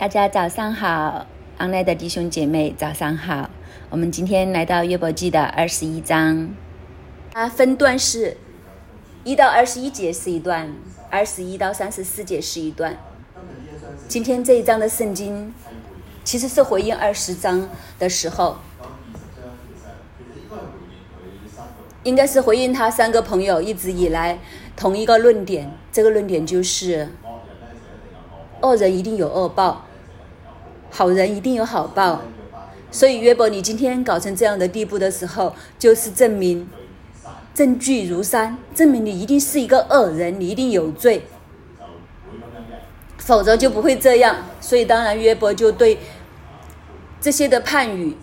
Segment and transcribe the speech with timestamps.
[0.00, 1.26] 大家早上好
[1.58, 3.50] 阿赖的弟兄姐妹早上好。
[3.90, 6.54] 我们今天来到约伯记的二十一章，
[7.30, 8.38] 它分段是
[9.24, 10.72] 一到二十一节是一段，
[11.10, 12.96] 二十一到三十四节是一段。
[14.08, 15.52] 今天这一章的圣经
[16.24, 18.56] 其实是回应二十章的时候，
[22.04, 24.38] 应该是回应他三个朋友一直以来
[24.74, 27.10] 同一个论点，这个论点就是
[28.62, 29.84] 恶人一定有恶报。
[30.90, 32.20] 好人一定有好报，
[32.90, 36.68] 所以约伯，你今天搞成这样的地步的时候，就是证明
[37.54, 41.26] 证据如山，证明你一定是一个恶人，你一定有罪，
[43.18, 44.36] 否则就不会这样。
[44.60, 45.98] 所以当然约伯就对
[47.20, 48.16] 这些的判语、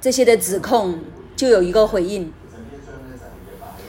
[0.00, 0.98] 这些的指控
[1.36, 2.32] 就有一个回应。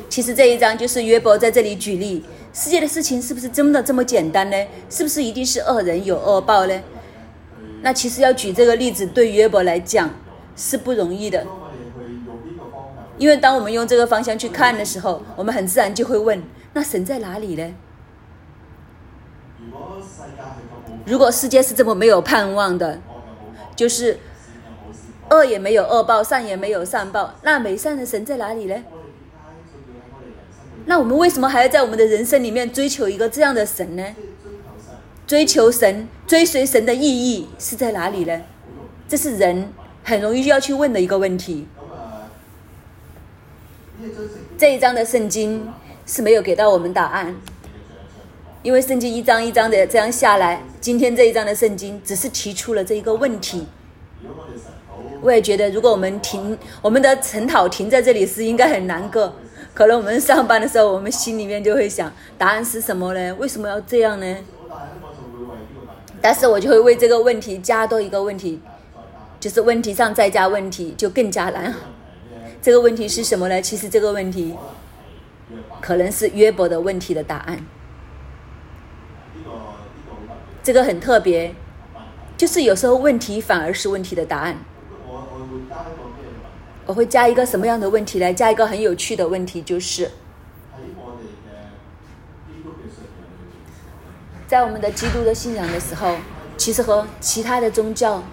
[0.07, 2.23] 其实这一章就是约伯在这里举例，
[2.54, 4.68] 世界的事情是不是真的这么简单呢？
[4.88, 6.82] 是不是一定是恶人有恶报呢？
[7.84, 10.10] 那其实要举这个例子，对约伯来讲
[10.55, 11.46] 是不容易的，
[13.18, 16.41] 因为当我们用这个方向去看的时候，我们很自然就会问：
[16.72, 17.76] 那神在哪里呢？
[21.05, 23.02] 如果世界是这么没有盼望的，
[23.76, 24.18] 就是
[25.29, 28.82] 恶也没有恶报，善也没有善报，那美善的神在哪里呢？
[30.85, 34.16] 那我们为什么还要在我们的人生里面追求一个这样的神呢？
[35.26, 38.41] 追求神、追随神的意义是在哪里呢？
[39.07, 39.71] 这是人
[40.04, 41.68] 很容易要去问的一个问题。
[44.57, 45.71] 这一章的圣经
[46.05, 47.35] 是没有给到我们答案，
[48.62, 53.66] 因为圣经一章一章的这样下来，今天这一章的圣经只是提出了这一个问题。
[55.21, 59.34] 我也觉得，如果我们停我们的晨祷停在这里是应该很难过。
[59.74, 63.34] 可能我们上班的时候，我们心里面就会想，答案是什么呢？
[63.35, 64.38] 为什么要这样呢？
[66.24, 68.62] 但是我就会为这个问题加多一个问题，
[69.41, 71.75] 就是问题上再加问题就更加难。
[72.62, 73.62] 这个问题是什么呢？
[73.62, 74.56] 其实这个问题
[75.81, 77.59] 可能是约伯的问题的答案。
[80.63, 81.53] 这个很特别，
[82.38, 84.55] 就是有时候问题反而是问题的答案。
[86.85, 88.34] 我会加一个什么样的问题呢？
[88.34, 90.09] 加一个很有趣的问题，就是。
[94.47, 96.17] 在我们的基督的信仰的时候，
[96.57, 98.23] 其实和其他的宗教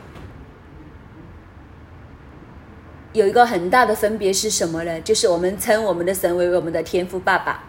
[3.13, 5.01] 有一个很大的分别是什么呢？
[5.01, 7.65] 就是我们称我们的神为我们的天父爸爸。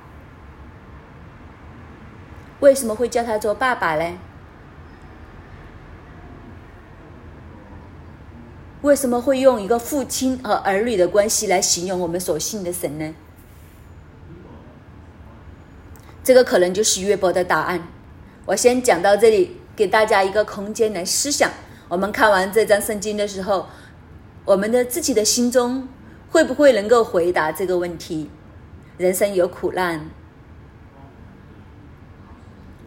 [2.60, 4.18] 为什么会叫他做爸爸呢？
[8.82, 13.14] 为什么会用一个父亲和儿女的关系来形容我们所信的神呢？
[16.24, 17.88] 这个可能就是约伯的答案。
[18.46, 21.52] 我先讲到这里，给大家一个空间来思想。
[21.88, 23.68] 我们看完这张圣经的时候，
[24.46, 25.88] 我们的自己的心中
[26.30, 28.30] 会不会能够回答这个问题？
[28.98, 30.10] 人生有苦难，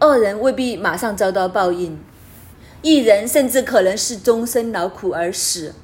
[0.00, 1.98] 恶人未必马上遭到报应，
[2.82, 5.75] 一人甚至可能是终身劳苦而死。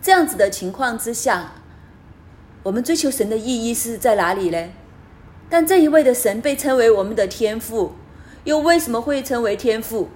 [0.00, 1.52] 这样子的情况之下，
[2.64, 4.68] 我们追求神的意义是在哪里呢？
[5.48, 7.92] 但这一位的神被称为我们的天赋。
[8.44, 10.08] 又为什么会称为天赋，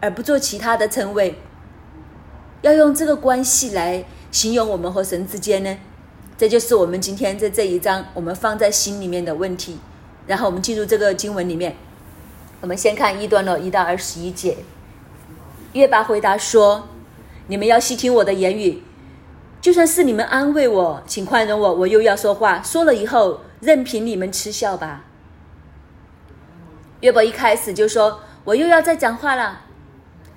[0.00, 1.34] 而不做其他的称谓？
[2.62, 5.76] 要用这个关系来形容我们和神之间呢？
[6.38, 9.78] 这就是我们今天在这一章我们放在心里面的问题。
[10.26, 11.76] 然后我们进入这个经文里面，
[12.60, 14.58] 我们先看一段落一到二十一节。
[15.72, 16.88] 约巴回答说
[17.48, 18.82] ：“你们要细听我的言语，
[19.60, 22.62] 就算是你们安慰我，请宽容我，我又要说话。
[22.62, 25.04] 说了以后，任凭你们嗤笑吧。”
[27.02, 29.62] 约伯一开始就说：“我又要再讲话了，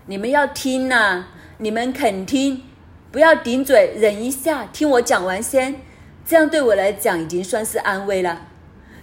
[0.07, 1.25] 你们要听呐，
[1.59, 2.63] 你们肯听，
[3.11, 5.75] 不要顶嘴，忍一下，听我讲完先。
[6.25, 8.47] 这样对我来讲已经算是安慰了。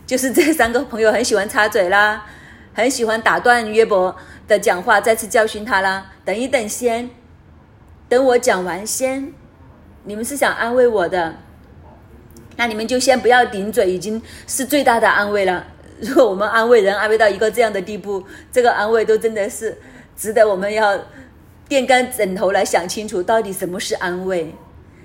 [0.05, 2.27] 就是这三个朋友很喜欢插嘴啦，
[2.75, 4.17] 很喜欢打断约伯
[4.49, 6.11] 的讲话，再次教训他啦。
[6.25, 7.11] 等一等先，
[8.09, 9.33] 等我讲完先。
[10.03, 11.37] 你们是想安慰我的，
[12.57, 15.69] 那你们就先不要顶嘴，已经是最大的安慰了。”
[16.05, 19.79] 如果我们安慰人安慰到一个这样的地步，这个安慰都真的是
[20.17, 20.99] 值得我们要
[21.69, 24.53] 垫干枕头来想清楚，到底什么是安慰。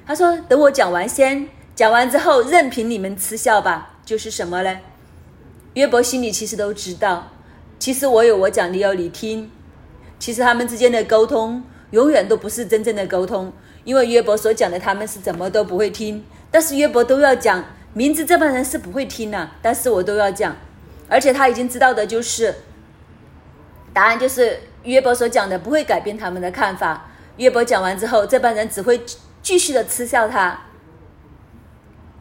[0.07, 4.79] 他说：“等我讲完先，讲完之后任凭你们嗤笑吧。”就是什么呢？
[5.75, 7.31] 约伯心里其实都知道，
[7.77, 9.51] 其实我有我讲，你有你听。
[10.17, 11.61] 其实他们之间的沟通
[11.91, 13.53] 永远都不是真正的沟通，
[13.83, 16.25] 因为约伯所讲的他们是怎么都不会听。
[16.49, 20.55] 但是约伯都要讲，明知这帮人是不会听的，但是我都要讲。
[21.09, 22.53] 而且他已经知道的就是，
[23.93, 27.09] 答案就是约伯所讲的不会改变他们的看法。
[27.37, 29.01] 约伯讲完之后，这帮人只会
[29.41, 30.59] 继续的嗤笑他，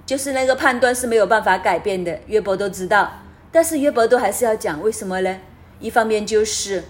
[0.05, 2.21] 就是那个判断是没有办法改变的。
[2.27, 3.13] 约伯都知道，
[3.51, 5.39] 但是约伯都还是要讲，为什么呢？
[5.81, 6.85] 一方面就是，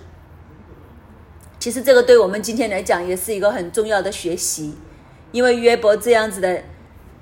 [1.59, 4.77] 其实这个对我们今天来讲也是一个很重要的学习，
[5.33, 6.63] 因为约伯这样子的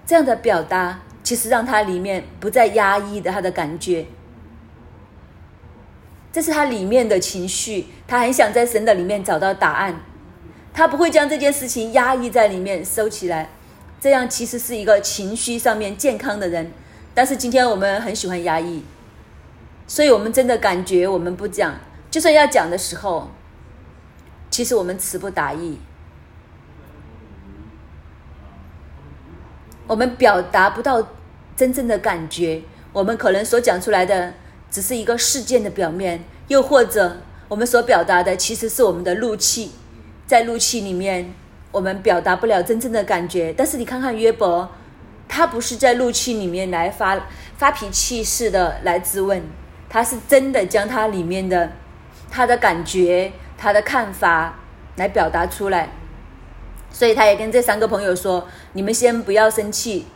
[0.04, 4.06] 这样的表达，其实让他里面不再压抑的他的感觉。
[6.34, 10.00] 这是他里面的情绪，他很想在神的里面找到答案，
[10.72, 13.50] 他不会将这件事情压抑在里面收起来，
[14.00, 16.72] 这样其实是一个情绪上面健康的人。
[17.14, 18.82] 但是今天我们很喜欢压抑，
[19.86, 21.76] 所以我们真的感觉我们不讲，
[22.10, 23.30] 就算要讲的时候，
[24.50, 25.78] 其实我们词不达意，
[29.86, 31.10] 我们表达不到
[31.56, 34.34] 真正的感觉，我们可能所讲出来的。
[34.74, 39.70] 只是一个事件的表面，又或者我们所表达的其实是我们的怒气，
[40.26, 41.32] 在怒气里面，
[41.70, 43.54] 我们表达不了真正的感觉。
[43.56, 44.68] 但是你看看约伯，
[45.28, 49.40] 他不是在怒气里面来发发脾气似的来质问，
[49.88, 51.70] 他是真的将他里面的
[52.28, 54.58] 他的感觉、他的看法
[54.96, 55.90] 来表达出来。
[56.90, 60.06] 所以他也跟这三个朋友说：“你们先不要生气，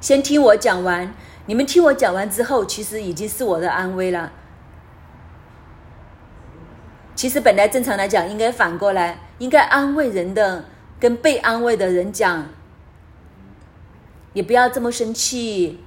[0.00, 1.12] 先听我讲完。”
[1.46, 4.32] 你们听我讲完之后，其实已经是我的安慰了。
[7.14, 10.64] 其实本来正常来讲，应该反过来，应该安慰人的
[11.00, 12.46] 跟被安慰的人讲，
[14.32, 15.80] 你不要这么生气，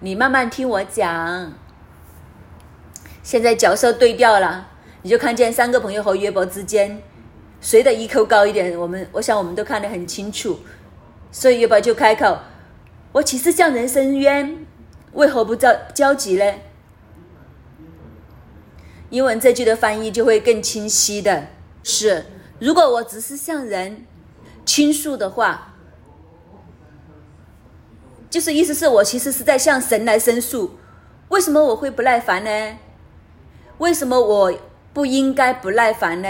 [0.00, 1.52] 你慢慢听我讲。
[3.22, 4.68] 现在角色对调了，
[5.02, 7.00] 你就看见三个朋友和约伯之间，
[7.60, 8.76] 谁的 EQ 高一点？
[8.76, 10.58] 我们我想我们都看得很清楚，
[11.30, 12.38] 所以约伯就开口。
[13.12, 14.66] 我岂是向人伸冤？
[15.12, 16.54] 为何不着焦急呢？
[19.10, 21.48] 英文这句的翻译就会更清晰的
[21.82, 22.24] 是：
[22.58, 24.06] 如果我只是向人
[24.64, 25.74] 倾诉的话，
[28.30, 30.78] 就是意思是我其实是在向神来申诉。
[31.28, 32.78] 为什么我会不耐烦呢？
[33.76, 34.54] 为什么我
[34.94, 36.28] 不应该不耐烦呢？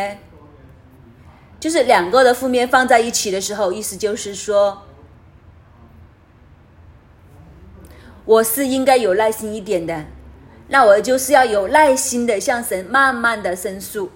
[1.60, 4.82] 就是两个的负面放在一起的时候，意思就是说。
[8.24, 10.04] 我是应该有耐心一点的，
[10.68, 14.10] 那我就是要有耐心的向神慢慢的申诉。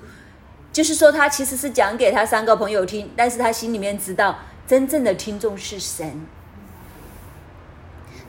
[0.72, 6.26] 就是说，他其实是讲给他三个朋友听，但是他心里面知道真正的听众是神。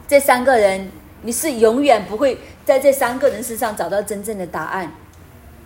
[0.08, 0.90] 这三个人，
[1.24, 4.94] 你是永远不会在这三个人身上找到真正的答案。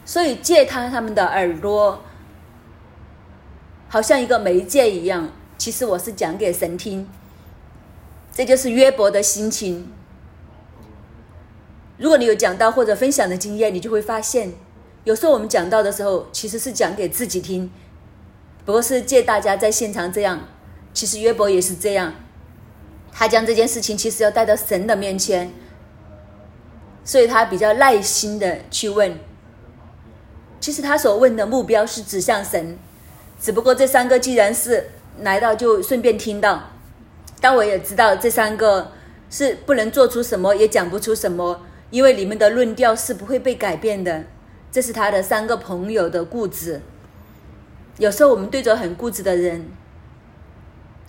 [0.04, 2.02] 所以借他他们的耳朵，
[3.88, 5.30] 好像一个媒介一样。
[5.60, 7.08] 其实我是讲给神听，
[8.34, 9.92] 这就是约伯的心情。
[12.02, 14.52] 如果你有讲到或者分享的经验，你就会发现，
[15.04, 17.70] 有时候我们讲到的时候，其实是讲给自己听，
[18.66, 20.48] 不过是借大家在现场这样。
[20.94, 22.16] 其实约伯也是这样，
[23.12, 25.54] 他将这件事情其实要带到神的面前，
[27.06, 29.20] 所以他比较耐心的去问。
[30.60, 32.80] 其实他所问的目标是指向神，
[33.40, 34.90] 只不过这三个既然是
[35.20, 36.72] 来到，就顺便听到。
[37.40, 38.92] 但我也知道这三个
[39.30, 41.62] 是不能做出什么，也讲不出什么。
[41.92, 44.24] 因为你们的论调是不会被改变的，
[44.72, 46.82] 这是他的三个朋友的固执。
[47.98, 49.68] 有时候我们对着很固执的人，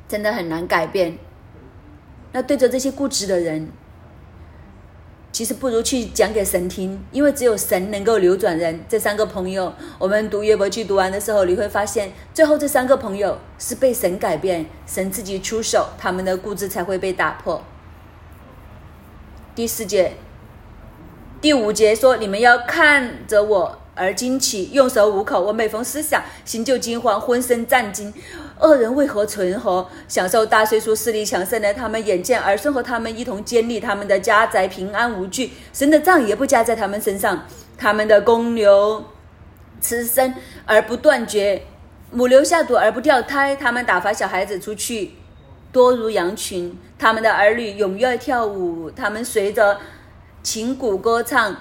[0.09, 1.17] 真的很难改变。
[2.33, 3.69] 那对着这些固执的人，
[5.31, 8.81] 其实不如去讲给神听，因为只有神能够扭转人。
[8.89, 17.63] 这三个朋友，我们读约伯记读完的时候，你会发现，最后这三个朋友是被神改变，神自己出手，他们的固执才会被打破。
[19.55, 20.15] 第四节。
[21.43, 25.43] 第五节说：“你们要看着我而惊奇，用手捂口。
[25.43, 28.15] 我每逢思想，心就惊慌，浑身战惊。
[28.61, 31.75] 恶人为何存活，享受大岁数，势力强盛呢？
[31.75, 35.51] 他们眼见儿孙和他们一同建立他们的家宅，平安无惧。
[35.73, 37.45] 神的杖也不加在他们身上。
[37.77, 39.05] 他们的公牛
[39.81, 40.33] 吃生
[40.65, 41.63] 而不断绝，
[42.13, 43.57] 母牛下犊而不掉胎。
[43.57, 45.15] 他们打发小孩子出去，
[45.73, 46.79] 多如羊群。
[46.97, 49.81] 他们的儿女踊跃跳舞，他们随着。”
[50.43, 51.57] 琴鼓歌唱，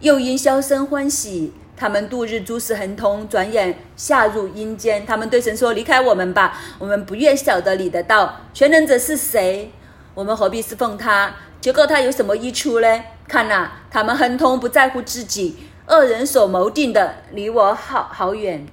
[0.00, 1.54] 又因箫声欢喜。
[1.74, 5.04] 他们度日诸事亨通，转眼下入阴间。
[5.06, 8.40] 他们对神说：“离开我们吧，我们不愿晓得你的道。
[8.52, 9.70] 全能者是谁？
[10.14, 11.34] 我们何必侍奉他？
[11.60, 13.04] 结果他有什么益处呢？
[13.26, 15.56] 看呐，他们亨通，不在乎自己。
[15.88, 18.66] 恶人所谋定的，离我好好远。”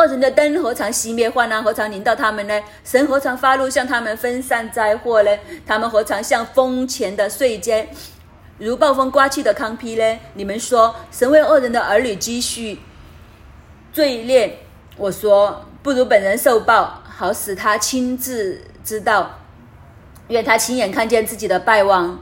[0.00, 1.28] 恶人的灯何尝熄灭？
[1.28, 2.58] 患难何尝临到他们呢？
[2.82, 5.30] 神何尝发怒向他们分散灾祸呢？
[5.66, 7.84] 他们何尝像风前的碎秸，
[8.56, 10.18] 如暴风刮去的糠皮呢？
[10.32, 12.78] 你们说，神为恶人的儿女积蓄
[13.92, 14.60] 罪孽，
[14.96, 19.38] 我说不如本人受报，好使他亲自知道，
[20.28, 22.18] 愿他亲眼看见自己的败亡，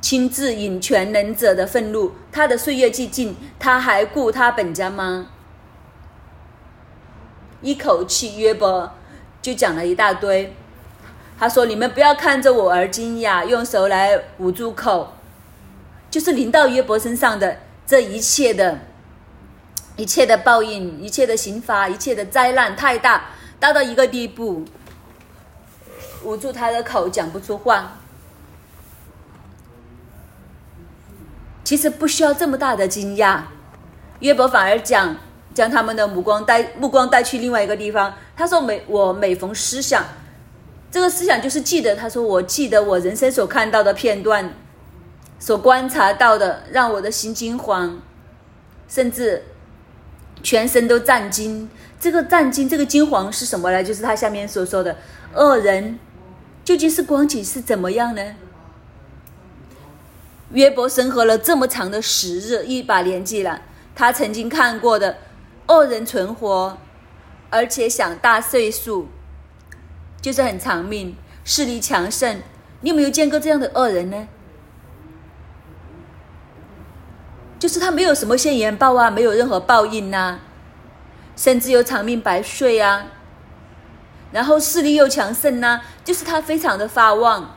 [0.00, 2.10] 亲自引全能者的愤怒。
[2.32, 5.28] 他的岁月既尽，他还顾他本家吗？
[7.62, 8.92] 一口气，约伯
[9.40, 10.54] 就讲了一大堆。
[11.38, 15.12] 他说：“你们不要看着我而惊讶，用手来捂住口，
[16.10, 18.78] 就是临到约伯身上的这一切的，
[19.96, 24.64] 一切的报应，一切的刑罚，一切的灾难，太大，大到一个地步，
[26.22, 27.98] 捂住他的口，讲不出话。
[31.64, 33.42] 其实不需要这么大的惊讶，
[34.20, 35.16] 约伯反而讲。”
[35.54, 38.14] 将他们的目光带目光带去另外一个地方。
[38.36, 40.04] 他说：“每我每逢思想，
[40.90, 41.94] 这个思想就是记得。
[41.94, 44.54] 他说：我记得我人生所看到的片段，
[45.38, 48.00] 所观察到的，让我的心惊慌，
[48.88, 49.44] 甚至
[50.42, 51.68] 全身都战惊。
[52.00, 53.84] 这个战惊，这个惊惶是什么呢？
[53.84, 54.96] 就是他下面所说的
[55.34, 55.98] 恶人，
[56.64, 58.34] 究竟是光景是怎么样呢？
[60.52, 63.62] 约伯生活了这么长的时日，一把年纪了，
[63.94, 65.18] 他曾经看过的。”
[65.68, 66.76] 恶人存活，
[67.50, 69.08] 而且享大岁数，
[70.20, 72.42] 就是很长命，势力强盛。
[72.80, 74.28] 你有没有见过这样的恶人呢？
[77.58, 80.40] 就是他没有什么现言报啊，没有任何报应呐，
[81.36, 83.06] 甚至有长命百岁啊，
[84.32, 87.54] 然后势力又强盛呐，就是他非常的发旺。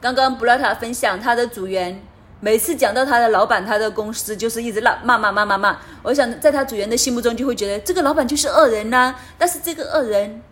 [0.00, 2.05] 刚刚布拉塔分享他的组员。
[2.38, 5.78] 每次讲到他的老板，他的公司就是一直骂骂骂骂骂。
[6.02, 9.14] 我想在他主人的心目中就会觉得这个老板就是恶人呐。
[9.38, 10.42] 但是这个恶人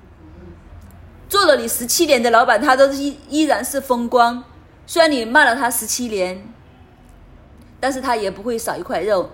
[1.28, 4.42] 做了你十七年的老板，他都依依然是风光。
[4.86, 6.46] 虽然你骂了他十七年，
[7.78, 9.30] 但是他也不会少一块肉，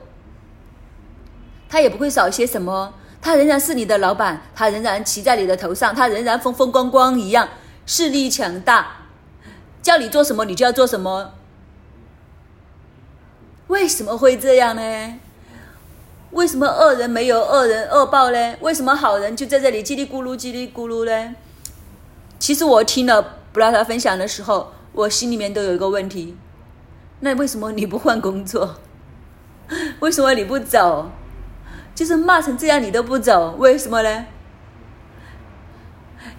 [1.68, 2.94] 他也不会少一些什么。
[3.22, 7.48] 他仍然是你的老板，他仍然骑在你的头上，他仍然风风光光一样，
[7.86, 9.06] 势力强大，
[9.80, 11.34] 叫你做什么你就要做什么。
[13.70, 15.20] 为什么会这样呢？
[16.32, 18.56] 为什么恶人没有恶人恶报呢？
[18.60, 21.36] 为什么好人就在这里叽里咕噜叽里咕噜呢？
[22.40, 26.36] 其实我听了布拉达分享的时候，我心里面都有一个问题：
[27.20, 28.80] 那为什么你不换工作？
[30.00, 31.12] 为什么你不走？
[31.94, 34.26] 就是骂成这样你都不走，为什么呢？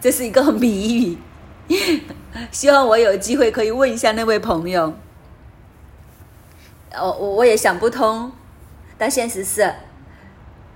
[0.01, 1.17] 这是一个谜
[1.69, 1.77] 语，
[2.51, 4.93] 希望我有机会可以问一下那位朋友。
[6.93, 8.31] 哦，我我也想不通，
[8.97, 9.73] 但现实是，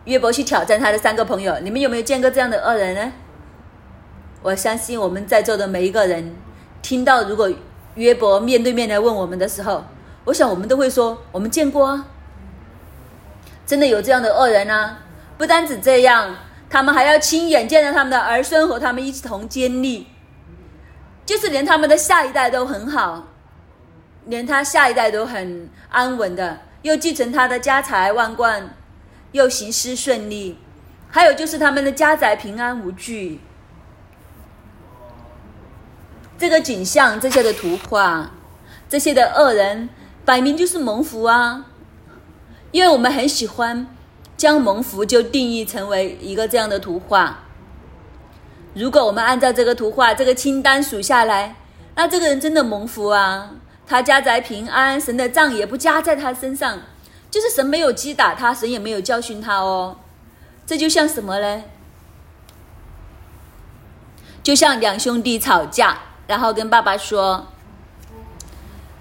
[0.06, 3.12] 约伯去挑战他的三个朋友，你们有没有见过这样的恶人呢？
[4.42, 6.34] 我相信我们在座的每一个人，
[6.82, 7.52] 听到如果
[7.96, 9.84] 约伯面对面来问我们的时候，
[10.24, 12.08] 我想我们都会说我们见过啊，
[13.66, 15.00] 真的有这样的恶人啊！
[15.38, 16.36] 不单止这样，
[16.70, 20.08] 他们还要亲眼见到他们的儿孙和他们一同经历，
[21.26, 23.28] 就是连他们的下一代都很好。
[24.28, 28.76] 连他下一代都很安稳的，又继承他的家财万贯，
[29.32, 30.58] 又行事顺利，
[31.10, 33.40] 还有就是他们的家宅平安无惧。
[36.38, 38.32] 这个景象，这些的图画，
[38.90, 39.88] 这些的恶人，
[40.26, 41.68] 摆明就是蒙福啊！
[42.72, 43.88] 因为我们很喜欢
[44.36, 47.40] 将蒙福就定义成为一个这样的图画。
[48.74, 51.56] 如果我们按照这个图画这个清单数下来，
[51.96, 53.52] 那这个人真的蒙福啊！
[53.88, 56.82] 他家宅平安，神的杖也不加在他身上，
[57.30, 59.98] 就是神没有击打他，神也没有教训他哦。
[60.66, 61.64] 这就像什么呢？
[64.42, 67.48] 就像两兄弟吵架，然后跟爸爸说：“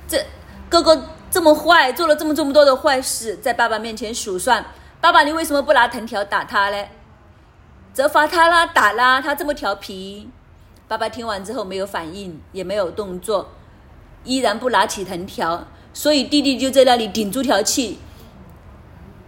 [0.08, 0.24] 这
[0.68, 4.64] 哥哥这么坏，做了这么这么多的坏事，在爸爸面前数算。
[5.00, 6.86] 爸爸，你为什么不拿藤条打他呢？
[7.92, 10.30] 责罚他啦，打啦，他这么调皮。”
[10.88, 13.48] 爸爸听完之后没有反应，也没有动作。
[14.24, 17.98] 依然不拿起藤条，所以弟弟就在那里顶住条气。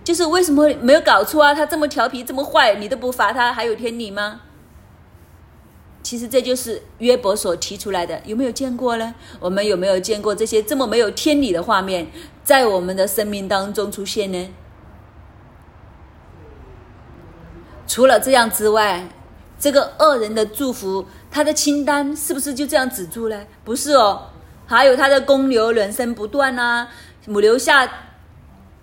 [0.03, 1.53] 就是为什么没有搞错啊？
[1.53, 4.43] 他这么调皮，这么坏，你都不罚他，还有天理吗？
[6.01, 9.17] 其实这就是约伯所提出来的，有没有见过呢？
[9.41, 12.07] 我们有没有见过这些这么没有天理的画面，
[12.45, 14.49] 在我们的生命当中出现呢？
[17.89, 19.09] 除了这样之外，
[19.59, 23.45] 这个恶人的祝福，他的清单是不是就这样止住了？
[23.65, 24.29] 不是哦。
[24.67, 26.89] 还有他的公牛人生不断呐，
[27.27, 27.89] 母牛下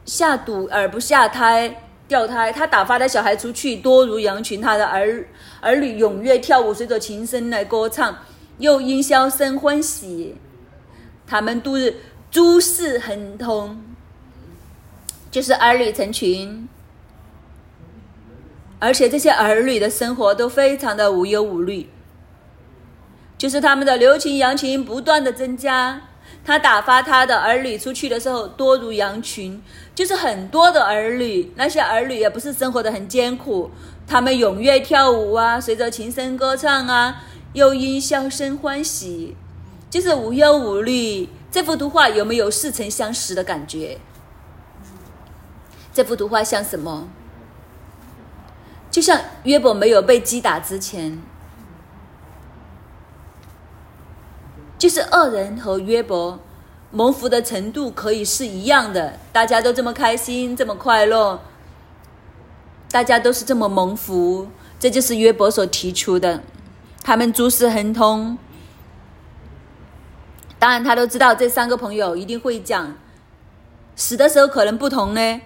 [0.06, 5.26] 下犊而不下胎掉胎，他打发的小孩出去多如羊群，他的儿
[5.62, 8.18] 儿女踊跃跳舞，随着琴声来歌唱，
[8.60, 10.38] 又因箫声欢喜。
[11.26, 11.96] 他们度日
[12.30, 13.82] 诸事亨通，
[15.32, 16.68] 就是儿女成群，
[18.80, 21.90] 而且这些儿女的生活都非常的无忧无虑，
[23.44, 26.00] 就是他们的留情羊群不断的增加。
[26.46, 29.62] 他打发他的儿女出去的时候，多如羊群，
[29.94, 31.52] 就是很多的儿女。
[31.58, 33.70] 那些儿女也不是生活的很艰苦，
[34.08, 37.22] 他们踊跃跳舞啊，随着琴声歌唱啊，
[37.52, 39.36] 又因笑声欢喜，
[39.90, 41.28] 就是无忧无虑。
[41.52, 43.98] 这幅图画有没有似曾相识的感觉？
[45.94, 47.10] 这幅图画像什么？
[48.90, 51.22] 就像约伯没有被击打之前。
[54.84, 56.38] 就是恶人和约伯
[56.92, 61.40] 蒙福的程度可以是一样的，大家都这么开心，这么快乐，
[62.92, 66.44] 大家都是这么蒙福，这就是约伯所提出的。
[67.02, 68.38] 他们诸事亨通，
[70.60, 72.98] 当然他都知道这三个朋友一定会讲，
[73.96, 75.42] 死的时候可能不同呢。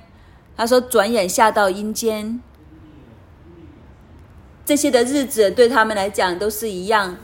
[0.58, 2.41] 他说转眼下到阴间，
[4.65, 7.17] 这些的日子对他们来讲都是一样。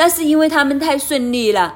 [0.00, 1.74] 但是因为他们太顺利了，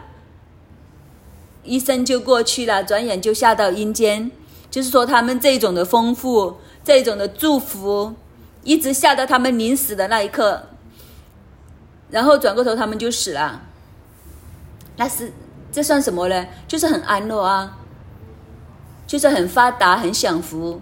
[1.63, 4.31] 一生就过去了，转眼就下到阴间。
[4.71, 8.15] 就是说，他们这种的丰富，这种的祝福，
[8.63, 10.69] 一直下到他们临死的那一刻，
[12.09, 13.61] 然后转过头他们就死了。
[14.97, 15.31] 那是
[15.71, 16.47] 这算什么呢？
[16.67, 17.77] 就是很安乐啊，
[19.07, 20.81] 就是很发达，很享福，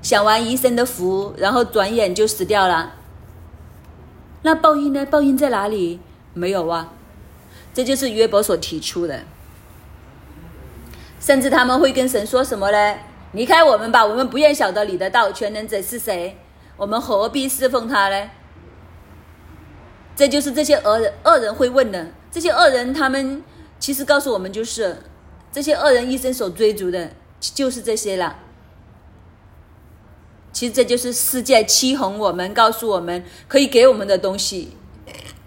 [0.00, 2.94] 享完一生的福，然后转眼就死掉了。
[4.40, 5.04] 那报应呢？
[5.04, 6.00] 报应在哪里？
[6.38, 6.92] 没有啊，
[7.74, 9.24] 这就是约伯所提出的。
[11.20, 12.98] 甚至他们会跟神说什么呢？
[13.32, 15.30] 离开我们吧，我们不愿晓得你的道。
[15.32, 16.38] 全能者是谁？
[16.76, 18.30] 我们何必侍奉他呢？
[20.16, 22.06] 这就是这些恶人恶人会问的。
[22.30, 23.42] 这些恶人，他们
[23.78, 25.02] 其实告诉我们，就是
[25.52, 28.36] 这些恶人一生所追逐的，就是这些了。
[30.52, 34.77] 其实这就是世界欺哄我们，告诉我们可以给我们的东西。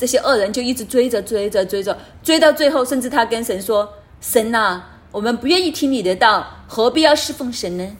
[0.01, 3.87] 这些恶人就一直追着追着追着，追到最后，甚至他跟神说
[4.19, 7.95] ：“神呐，我们不愿意听你的道，何必要侍奉神呢？”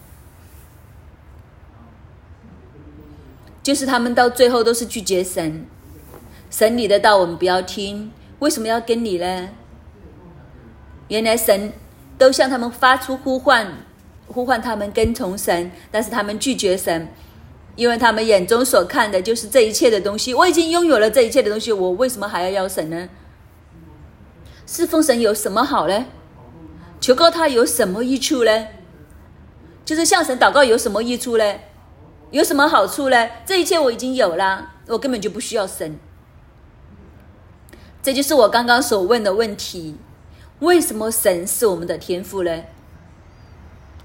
[3.61, 5.67] 就是他们到最后都是拒绝神，
[6.49, 9.49] 神你的道我们不要听，为什么要跟你呢？
[11.09, 11.71] 原来神
[12.17, 13.71] 都向他们发出呼唤，
[14.25, 17.09] 呼唤他们跟从神，但是他们拒绝神。
[17.81, 23.09] 因为他们眼中所看的就是这一切的东西，我已经拥有了这一切的东西，我为什么还要要神呢？
[24.67, 26.05] 侍奉神有什么好呢？
[26.99, 28.67] 求告他有什么益处呢？
[29.83, 31.55] 就是向神祷告有什么益处呢？
[32.29, 33.27] 有什么好处呢？
[33.47, 35.97] 这一切我已经有了，我根本就不需要神。
[38.03, 39.95] 这就是我刚刚所问的问题：
[40.59, 42.61] 为什么神是我们的天赋呢？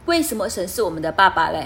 [0.06, 1.62] 为什么神是我们的爸爸呢？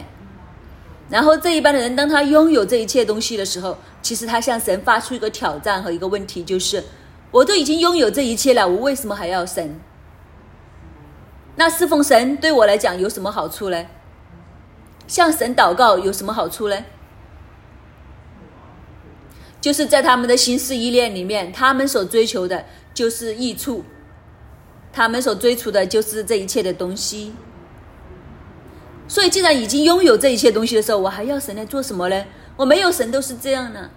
[1.11, 6.85] 然后这一般的人，当他拥有这一切东西的时候，其实他向神发出一个挑战和一个问题，就是：
[7.33, 9.81] 我都已经拥有这一切了，我为什么还要神？
[11.57, 13.87] 那侍奉神对我来讲有什么好处呢？
[15.09, 16.85] 向神祷告有什么好处呢？
[19.61, 23.85] 就是在他们的心思意念里面，他们所追求的就是益处，
[24.93, 27.35] 他们所追求的就是这一切的东西。
[29.11, 32.25] 所以，既然已经拥有这一切东西的时候，我还要神来做什么呢？
[32.55, 33.91] 我没有神都是这样的。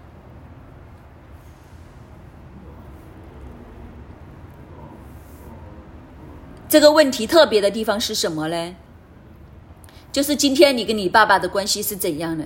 [6.68, 8.76] 这个问题特别的地方是什么呢？
[10.12, 12.46] 就是今天你跟你爸爸的关系是怎样的？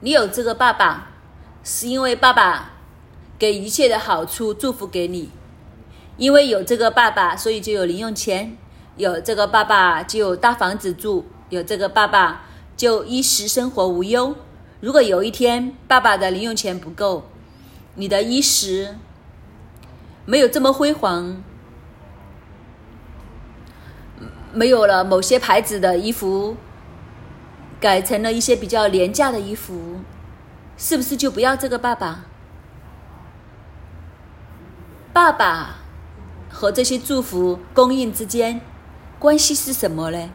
[0.00, 1.10] 你有这个爸爸，
[1.62, 2.70] 是因为爸爸
[3.38, 5.28] 给一切的好处祝福给你，
[6.16, 8.56] 因为有这个爸爸，所以就有零用钱。
[8.96, 12.42] 有这个爸爸就有大房子住，有这个爸爸
[12.76, 14.36] 就衣食生活无忧。
[14.80, 17.24] 如果有一天爸爸的零用钱不够，
[17.94, 18.96] 你的衣食
[20.26, 21.42] 没有这么辉煌，
[24.52, 26.56] 没有了某些牌子的衣服，
[27.80, 30.00] 改成了一些比较廉价的衣服，
[30.76, 32.24] 是不是就不要这个爸爸？
[35.12, 35.76] 爸爸
[36.50, 38.60] 和这些祝福供应之间。
[39.22, 40.30] 关系是什么呢？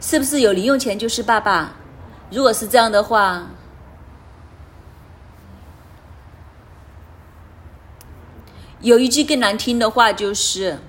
[0.00, 1.76] 是不是有零用钱就是爸爸？
[2.28, 3.46] 如果是这样的话，
[8.80, 10.80] 有一句更难听的话就是，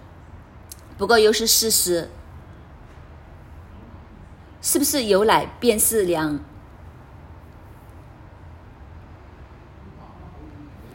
[0.97, 2.09] 不过又是事实，
[4.63, 6.39] 是不是有奶便是娘？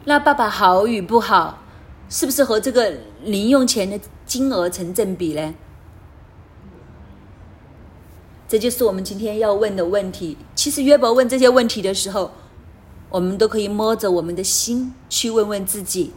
[0.03, 1.59] 那爸爸好与不好，
[2.09, 2.91] 是不是和这个
[3.23, 5.55] 零用钱的金额成正比呢？
[8.47, 10.37] 这就是我们今天要问的问题。
[10.53, 12.31] 其实约伯问这些问题的时候，
[13.09, 16.13] 我们都可以摸着我们的心去问问自己：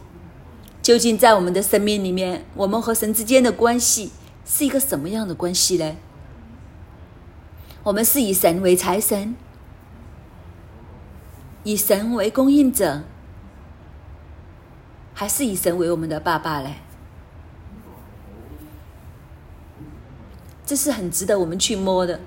[0.81, 4.11] 究竟在我们的生命里面，我们和神之间的关系
[4.45, 5.95] 是一个什么样的关系呢？
[7.83, 9.35] 我们是以神为财神，
[11.63, 13.03] 以神为供应者，
[15.13, 16.75] 还是以神为我们的爸爸嘞？
[20.71, 22.21] 这是很值得我们去摸的，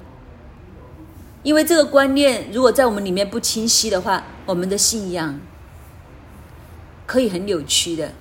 [1.42, 5.40] 因为这个观念如果在我们里面不清晰的话，我们的信仰
[7.06, 8.12] 可以很扭曲的，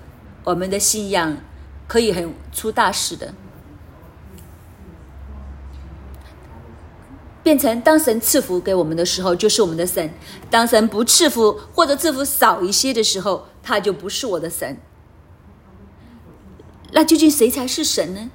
[0.45, 1.39] 我们的信仰
[1.89, 3.33] 可以很出大事的，
[7.43, 10.09] 变成当神赐福给我们的时候就是我们的神，
[10.49, 14.77] 当神不赐福或者赐福少一些的时候，他就不是我的神。
[16.93, 18.31] 那究竟谁才是神呢？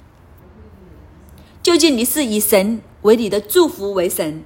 [1.61, 4.43] 究竟你是以神为你的祝福为神，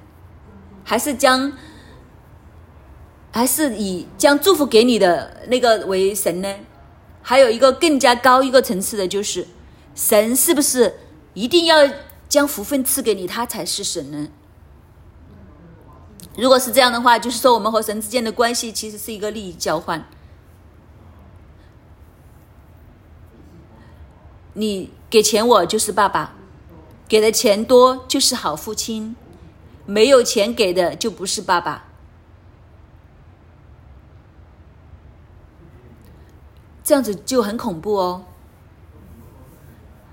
[0.82, 1.52] 还是将，
[3.30, 6.54] 还是以将祝福给你的那个为神呢？
[7.22, 9.46] 还有一个更加高一个层次的，就是
[9.94, 10.98] 神是不是
[11.32, 11.88] 一定要
[12.28, 14.28] 将福分赐给你，他才是神呢？
[16.36, 20.04] 如果是这样的话，就是说我们和神之间的关系其实是一个利益交换。
[24.54, 26.34] 你给钱我就是爸爸。
[27.06, 29.14] 给的钱多就是好父亲，
[29.84, 31.84] 没有钱给的就不是爸爸。
[36.82, 38.24] 这样子就很恐怖哦。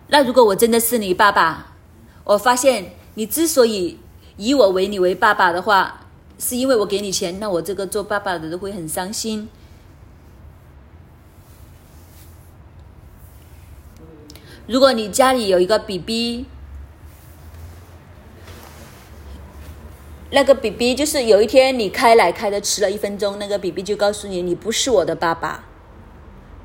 [0.08, 1.74] 那如果我真的是你爸爸，
[2.26, 3.98] 我发现你之所以
[4.36, 9.48] 以我为你为爸爸的话，是因为我给你钱，那我这个做爸爸的都会很伤心。
[14.68, 16.48] 如果你家里有一个 BB。
[20.34, 25.66] 那个 B B 就是有一天你开奶开的迟了一分钟，那个 B B 就告诉你你不是我的爸爸，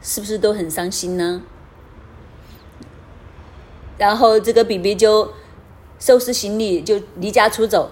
[0.01, 1.43] 是不是都很伤心呢？
[3.99, 5.33] 然后这个 B B 就
[5.99, 7.91] 收拾行李就离家出走，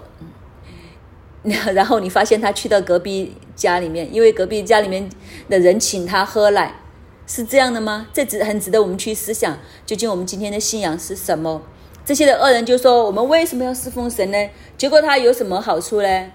[1.43, 5.11] 然后你发现他去到隔壁家里面，因为隔壁家里面
[5.49, 6.81] 的人请他喝奶，
[7.27, 8.07] 是这样的吗？
[8.13, 11.63] 这值很值得我们去思想，究竟我们今天的信仰是什么？
[12.05, 14.51] 这些的恶人就说：“我们为什么要侍奉神呢？
[14.77, 16.33] 结果他有什么好处呢？”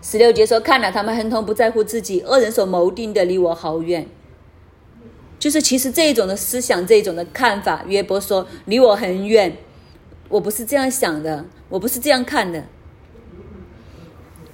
[0.00, 2.20] 十六节说：“看了他们亨通，不在乎自己。
[2.20, 4.06] 恶人所谋定的离我好远。”
[5.40, 9.56] 就是其实这一种的思想，这一种的看法，约伯说：“离我很远。”
[10.28, 12.64] 我不是这样想的，我不是这样看的。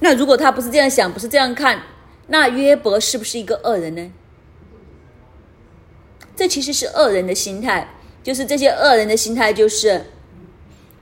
[0.00, 1.82] 那如果他不是这样想，不是这样看，
[2.28, 4.10] 那约伯是不是一个恶人呢？
[6.34, 7.95] 这其实是恶人的心态。
[8.26, 10.04] 就是这些恶人的心态，就是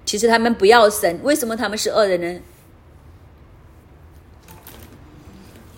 [0.04, 2.40] 其实他们不要神，为什么他们是恶人呢？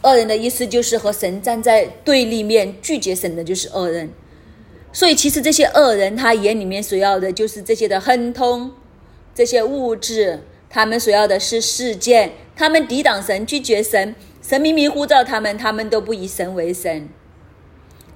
[0.03, 4.11] 恶人的意思就是和神站在对立面，拒绝神的就是恶人。
[4.93, 8.73] 所以其实这些恶人，他眼里面所要的就是这些的亨通，
[9.33, 17.09] 这些物质，他们所要的是世界，他们抵挡神，拒绝神，神明明呼召他们，他们都不以神为神。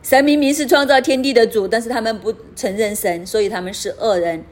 [0.03, 4.45] 神明明是创造天地的主，但是他们不承认神，所以他们是恶人。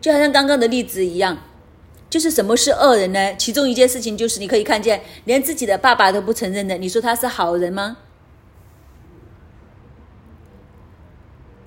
[0.00, 1.38] 就好像刚刚的例子一样，
[2.08, 3.34] 就是什么是恶人呢？
[3.36, 7.98] 其中一件事情就是你可以看见，连自己的爸爸都不承认的，你说他是好人吗？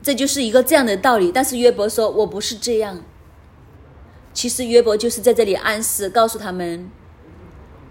[0.02, 1.32] 这就是一个这样的道理。
[1.32, 3.04] 但是约伯说：“我不是这样。”
[4.34, 6.90] 其实约伯就是在这里暗示，告诉他们，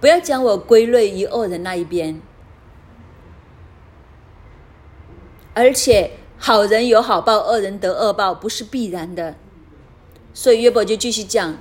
[0.01, 2.21] 不要将我归类于恶人那一边。
[5.53, 9.35] 而且好人有好报，恶人得恶报，不是必然的。
[10.33, 11.59] 所以约伯就继续讲，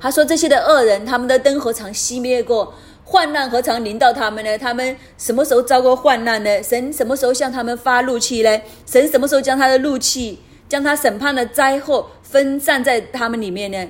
[0.00, 2.74] 他说：“这些的恶人，他们的灯何尝熄灭过？
[3.04, 4.58] 患难何尝临到他们呢？
[4.58, 6.62] 他们什么时候遭过患难呢？
[6.62, 8.60] 神什么时候向他们发怒气呢？
[8.84, 13.88] 神什么时候将他的怒气、将他审判的灾祸分散在他们里面呢？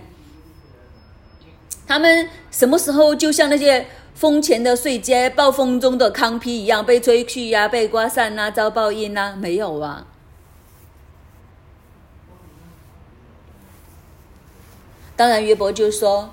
[1.87, 3.87] 他们什么时候就像那些……”
[4.21, 9.35] 风前的碎阶，暴风中的糠皮一样被吹去呀，被刮散呐，遭报应呐？
[9.35, 10.07] 没有啊。
[15.17, 16.29] 当然，约伯就说：“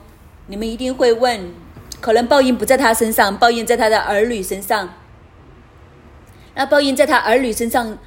[0.47, 1.53] 你们一定会问，
[2.01, 4.89] 可能报应不在他身上，报应在他的儿女身上。
[6.55, 7.97] 那报应在他儿女身上，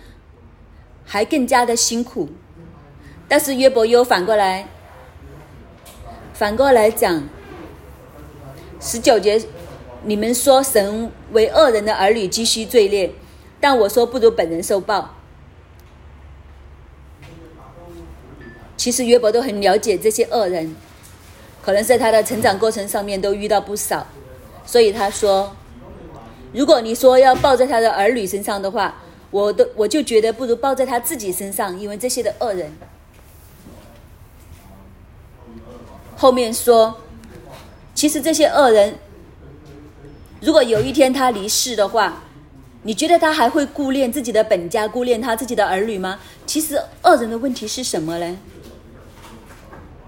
[1.06, 2.28] 还更加的辛苦。
[3.26, 4.68] 但是约伯又反过来，
[6.34, 7.22] 反过来讲，
[8.78, 9.42] 十九节。”
[10.04, 13.12] 你们说神为恶人的儿女积蓄罪孽，
[13.60, 15.16] 但我说不如本人受报。
[18.76, 20.74] 其实约伯都很了解这些恶人，
[21.60, 24.06] 可能在他的成长过程上面都遇到不少，
[24.64, 25.54] 所以他说
[26.54, 32.72] ：“如果你说要报在他的儿女身上的话，我都我就觉得不如报在他自己身上，因为这些的恶人。”
[36.16, 37.02] 后面说，
[37.94, 38.98] 其实这些恶人，
[40.40, 42.22] 如果有一天他离世的话，
[42.82, 46.18] 你觉得他还会顾念自己的本家，顾念他自己的儿女吗？
[46.46, 48.38] 其实恶人的问题是什么呢？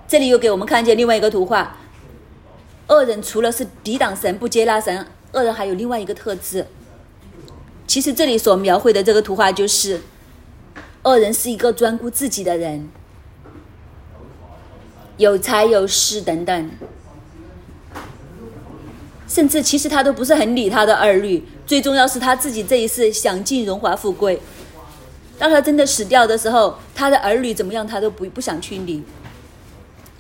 [0.09, 1.77] 这里又给我们看见另外一个图画，
[2.89, 6.67] 恶人除了是抵挡神、不接纳神，恶人还有另外一个特质。
[7.87, 10.01] 其实这里所描绘的这个图画就是，
[11.03, 12.89] 恶人是一个专顾自己的人，
[15.19, 16.71] 有财有势等等，
[19.33, 21.43] 甚至其实他都不是很理他的儿女。
[21.67, 24.39] 最重要是他自己这一世享尽荣华富贵，
[25.39, 29.03] 当他真的死掉的时候，他的儿女怎么样，他都不不想去理。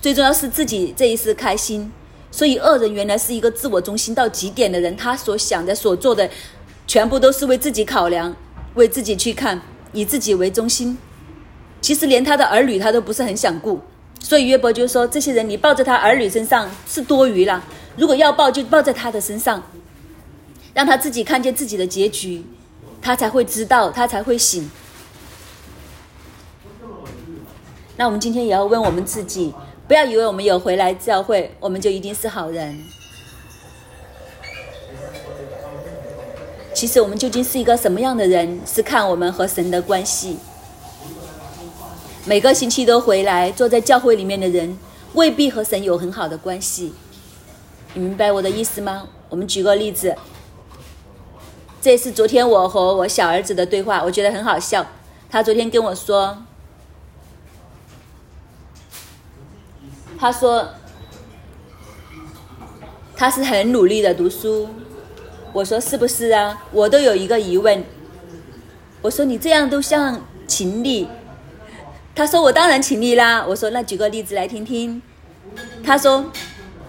[0.00, 1.92] 最重要是自己这一世开心，
[2.30, 6.26] 所以恶人原来是一个自我中心到极点的人，他所想的、所做的，
[6.86, 8.34] 全部都是为自己考量，
[8.76, 9.60] 为自己去看，
[9.92, 10.96] 以自己为中心。
[11.82, 13.78] 其实连他的儿女他都不是很想顾，
[14.18, 17.62] 所以约伯就说：这些人你抱在他儿女身上是多余了，
[17.96, 19.62] 如果要抱就抱在他的身上，
[20.74, 22.44] 让他自己看见自己的结局，
[23.00, 24.70] 他才会知道，他才会醒。
[27.96, 29.52] 那我们今天也要问我们自己。
[29.86, 32.82] 不要以为我们有回来教会，我们就一定是好人。
[36.72, 40.38] 其实我们究竟是一个什么样的人，是看我们和神的关系。
[42.24, 44.78] 每个星期都回来坐在教会里面的人，
[45.12, 46.94] 未必和神有很好的关系。
[47.94, 49.08] 你明白我的意思吗？
[49.28, 50.16] 我们举个例子，
[51.80, 54.86] 这是昨天我和我小儿子的对话，我觉得很好笑。
[55.30, 56.38] 他昨天跟我说。
[60.18, 60.68] 他说
[63.16, 64.68] ：“他是很努力的读书。”
[65.52, 67.82] 我说：“是不是啊？”我都有一个疑问。
[69.00, 71.08] 我说：“你这样都像勤力。”
[72.14, 75.02] 他说：“我当然勤力啦。”我说：“那举个例子来听听。”
[75.82, 76.24] 他说：“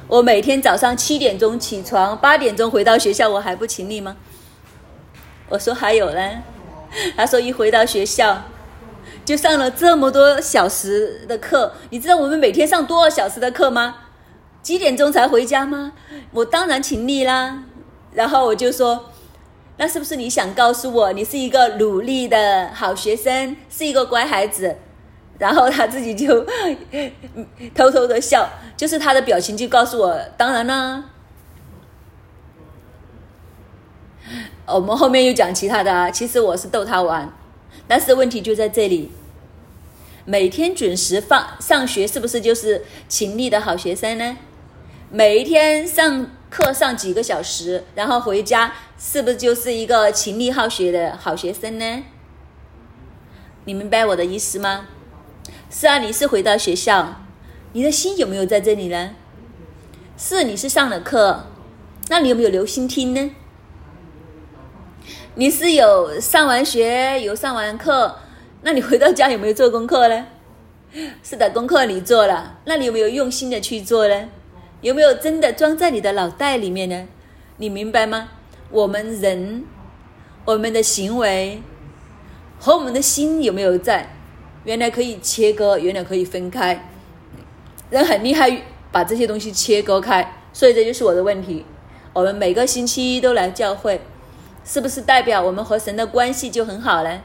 [0.08, 4.18] 我每天早上七点钟起床，八点钟回到学校，我还不勤力吗？”
[5.50, 6.44] 我说：“还有呢。”
[7.16, 8.44] 他说：“一回到学校。”
[9.26, 13.96] 就上了这么多小时的课，你知道我们每天上多少小时的课吗？
[14.62, 15.94] 几点钟才回家吗？
[16.32, 17.64] 我当然勤力啦。
[18.14, 19.12] 然后我就说，
[19.78, 24.76] 那是不是你想告诉我，你是一个努力的好学生，是一个乖孩子？
[25.40, 26.46] 然后他自己就
[27.74, 31.06] 偷偷的笑，就是他的表情就告诉我，当然啦。
[34.66, 37.32] 我们后面又讲其他的啊，其实我是逗他玩。
[37.88, 39.12] 但是问题就在这里，
[40.26, 44.38] 每天准时放上学是不是就是勤力的好学生呢？
[45.10, 52.04] 每一天上课上几个小时，然后回家是不是就是一个勤力好学的好学生呢？
[53.66, 54.88] 你明白我的意思吗？
[55.70, 57.22] 是啊，你是回到学校，
[57.74, 59.16] 你的心有没有在这里呢？
[60.16, 61.48] 是，你是上了课，
[62.08, 63.32] 那你有没有留心听呢？
[65.34, 68.16] 你是有上完学，有上完课，
[68.62, 70.28] 那你回到家有没有做功课呢？
[71.24, 74.30] 是的，功课你做了，那你有没有用心的去做呢？
[74.82, 77.08] 有没有真的装在你的脑袋里面呢？
[77.58, 78.30] 你明白吗？
[78.70, 79.66] 我们人，
[80.46, 81.64] 我们的行为
[82.60, 84.16] 和我们的心有没有在？
[84.64, 86.93] 原来可以切割，原来可以分开，
[87.94, 90.40] 人很厉害，把这些东西切割开。
[90.52, 91.66] 所以这就是我的问题。
[92.12, 94.02] 我们每个星期一都来教会。
[94.66, 97.20] 是不是代表我们和神的关系就很好呢？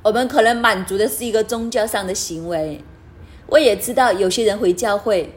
[0.00, 2.82] 我们可能满足的是一个宗教上的行为。
[3.48, 5.34] 我也知道有些人回教会，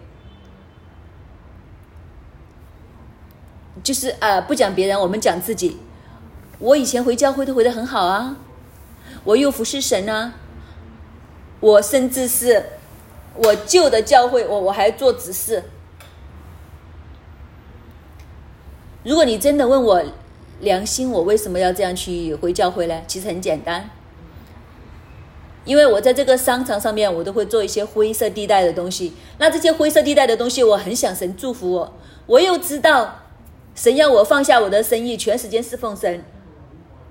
[3.83, 5.77] 就是呃不讲别人，我们讲自己。
[6.57, 8.37] 我以前回教会都回的很好啊，
[9.25, 10.35] 我又服侍神啊，
[11.59, 12.63] 我甚至是
[13.35, 15.63] 我旧的教会，我我还做执事。
[19.03, 20.03] 如果你真的问我，
[20.59, 23.01] 良心，我为什么要这样去回教会呢？
[23.07, 23.89] 其实很简单，
[25.63, 29.13] 因为我在这个商场上面，我都会做一些灰色地带的东西。
[29.37, 31.93] 那这些灰色地带的东西，我很想神祝福我。
[32.25, 33.19] 我又知道
[33.73, 36.23] 神要我放下我的生意，全时间侍奉神，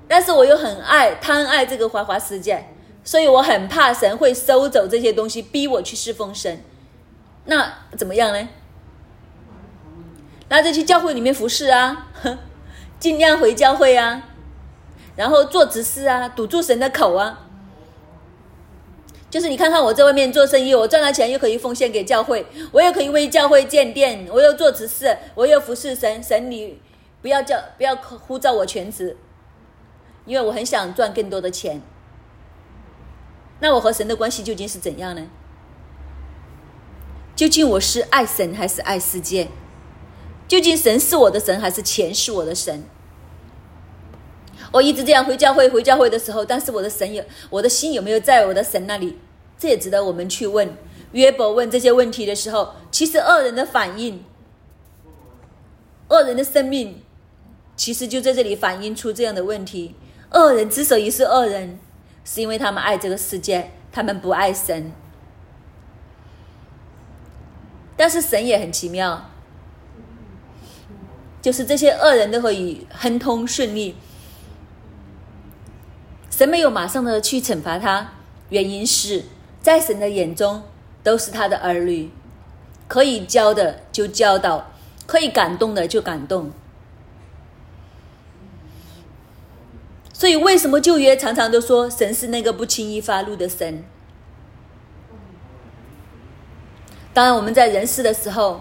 [0.07, 2.67] 但是我又很爱贪爱这个花花世界，
[3.09, 6.61] 所以我很怕神会收走这些东西，逼我去侍奉神。
[7.47, 8.49] 那怎么样呢？
[10.51, 12.11] 那就去教会里面服侍啊。
[13.01, 14.25] 尽量回教会啊，
[15.17, 17.49] 然后做执事啊，堵住神的口啊。
[19.31, 26.23] 就是你看看我在外面做生意，我赚了钱又可以奉献给教会，我又可以为教会建殿，我又做执事，我又服侍神。
[26.23, 26.79] 神你
[27.23, 29.17] 不要叫不要呼召我全职，
[30.27, 31.81] 因为我很想赚更多的钱。
[33.61, 35.29] 那我和神的关系究竟是怎样呢？
[37.35, 39.49] 究竟我是爱神还是爱世界？
[40.47, 42.85] 究竟神是我的神还是钱是我的神？
[44.73, 49.19] 我一直这样回教会，回教会的时候，但是我的神有，我的心有没有在我的神那里？
[49.59, 50.77] 这也值得我们去问。
[51.13, 54.25] 约伯问这些问题的时候，其实恶人的反应，
[56.09, 57.03] 恶人的生命，
[57.77, 59.95] 其实就在这里反映出这样的问题。
[60.33, 61.79] 恶人之所以是恶人，
[62.31, 64.93] 是因为他们爱这个世界，他们不爱神。
[67.97, 69.31] 但是神也很奇妙，
[71.41, 73.97] 就是这些恶人都可以亨通顺利。
[76.31, 78.13] 神没有马上的去惩罚他，
[78.51, 79.25] 原因是
[79.63, 80.63] 在神的眼中
[81.03, 82.11] 都是他的儿女，
[82.87, 84.71] 可以教的就教导，
[85.07, 86.53] 可以感动的就感动。
[90.19, 93.85] 所以为什么旧约常常都说神是那个不轻易发怒的神？
[97.15, 98.61] 当然，我们在人世的时候，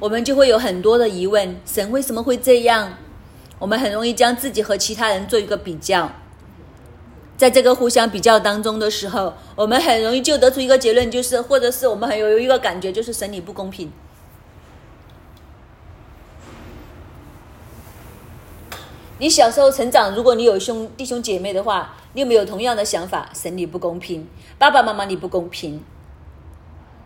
[0.00, 2.94] 我们就会有很多的疑问：神为什么会这样？
[3.60, 6.10] 我们很容易将自己和其他人做一个比较。
[7.36, 13.92] 在这个互相比较当中的时候，我们很容易就得出一个结论，就是，或者是我们很有一个感觉，就是神理不公平。
[19.22, 23.30] 你小时候成长，如果你有兄弟兄姐妹的话，你有没有同样的想法？
[23.32, 24.26] 神你不公平，
[24.58, 25.80] 爸爸妈妈你不公平，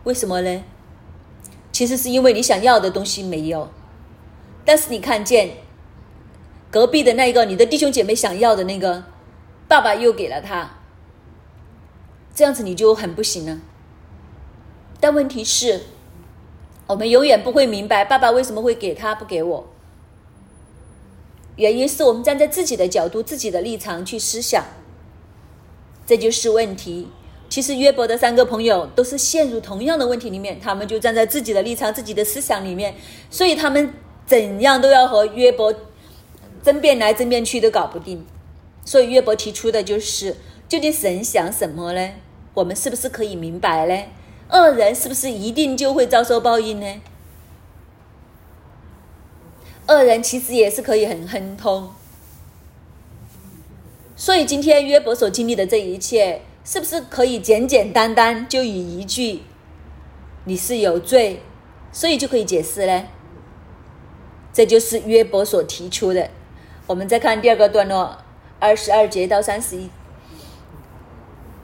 [0.04, 0.64] 为什么呢？
[1.72, 3.68] 其实是因为你想要的东西没有，
[4.64, 5.58] 但是你看见
[6.70, 9.04] 隔壁的那个你的弟兄姐妹想要的那个。
[9.68, 10.70] 爸爸又给了他，
[12.34, 13.58] 这样子你就很不行了。
[15.00, 15.82] 但问题是，
[16.86, 19.66] 我们永远不会明白爸爸为什么会给他不给我。
[21.56, 24.64] 原因是我们站在自己的角度、自己的立场去思想，
[26.06, 27.08] 这就是问题。
[27.48, 32.94] 其实约伯的三个朋友都是陷入同样的问题里面，他们就站在自己的立场、自己的思想里面，
[33.30, 33.94] 所以他们
[34.26, 35.72] 怎样都要和约伯
[36.62, 38.26] 争辩来争辩去，都搞不定。
[38.84, 40.36] 所以约伯提出的就是：
[40.68, 42.10] 究竟神想什么呢？
[42.52, 44.04] 我们是不是可以明白呢？
[44.50, 47.00] 恶人是不是一定就会遭受报应呢？
[49.88, 51.90] 恶人其实也是可以很亨通。
[54.16, 59.42] 所以今天约伯所经历的这一切，是不是可以简简单单就以一句
[60.44, 61.42] “你是有罪”，
[61.92, 63.04] 所以就可以解释呢？
[64.52, 66.30] 这就是约伯所提出的。
[66.86, 68.18] 我们再看第二个段落。
[68.58, 69.90] 二十二节到三十一，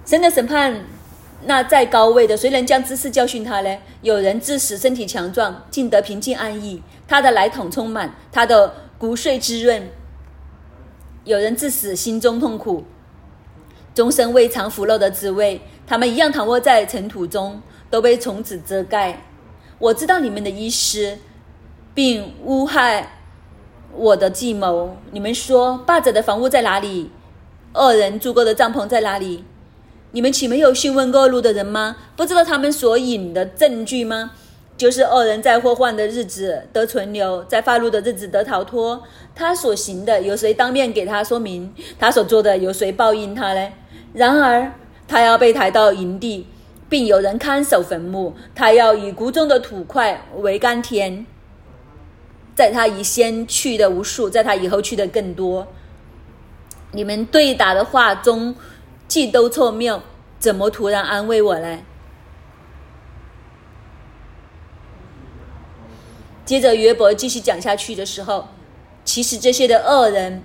[0.05, 0.85] 神的审判，
[1.45, 3.79] 那在高位的，谁能将知识教训他呢？
[4.03, 9.83] 有人致死，身体强壮，竟得平静安逸，他的奶桶充满，他的骨髓滋润；
[11.25, 12.85] 有人致死，心中痛苦，
[13.95, 15.61] 终身未尝腐肉的滋味。
[15.87, 19.23] 他们一样躺卧在尘土中，都被虫子遮盖。
[19.79, 21.19] 我知道你们的意思，
[21.93, 23.19] 并诬害。
[23.95, 27.11] 我的计谋，你们说霸者的房屋在哪里？
[27.75, 29.45] 恶人住过的帐篷在哪里？
[30.13, 31.97] 你们岂没有询问过路的人吗？
[32.17, 34.33] 不知道他们所引的证据吗？
[34.77, 39.03] 就是恶人在祸患的日子得存留，在发怒的日子得逃脱。
[39.35, 41.73] 他所行的，有谁当面给他说明？
[41.99, 43.73] 他所做的，有谁报应他呢？
[44.13, 44.73] 然而，
[45.09, 46.47] 他要被抬到营地，
[46.89, 48.35] 并有人看守坟墓。
[48.55, 51.25] 他要以谷中的土块为甘甜。
[52.55, 55.67] 在他以先去的无数，在他以后去的更多。
[56.91, 58.55] 你们对打的话中
[59.13, 60.01] 既都错谬，
[60.39, 61.85] 怎么突然安慰我嘞？
[66.47, 68.49] 接着约伯继续讲下去的时候，
[69.05, 70.43] 其实这些的恶人，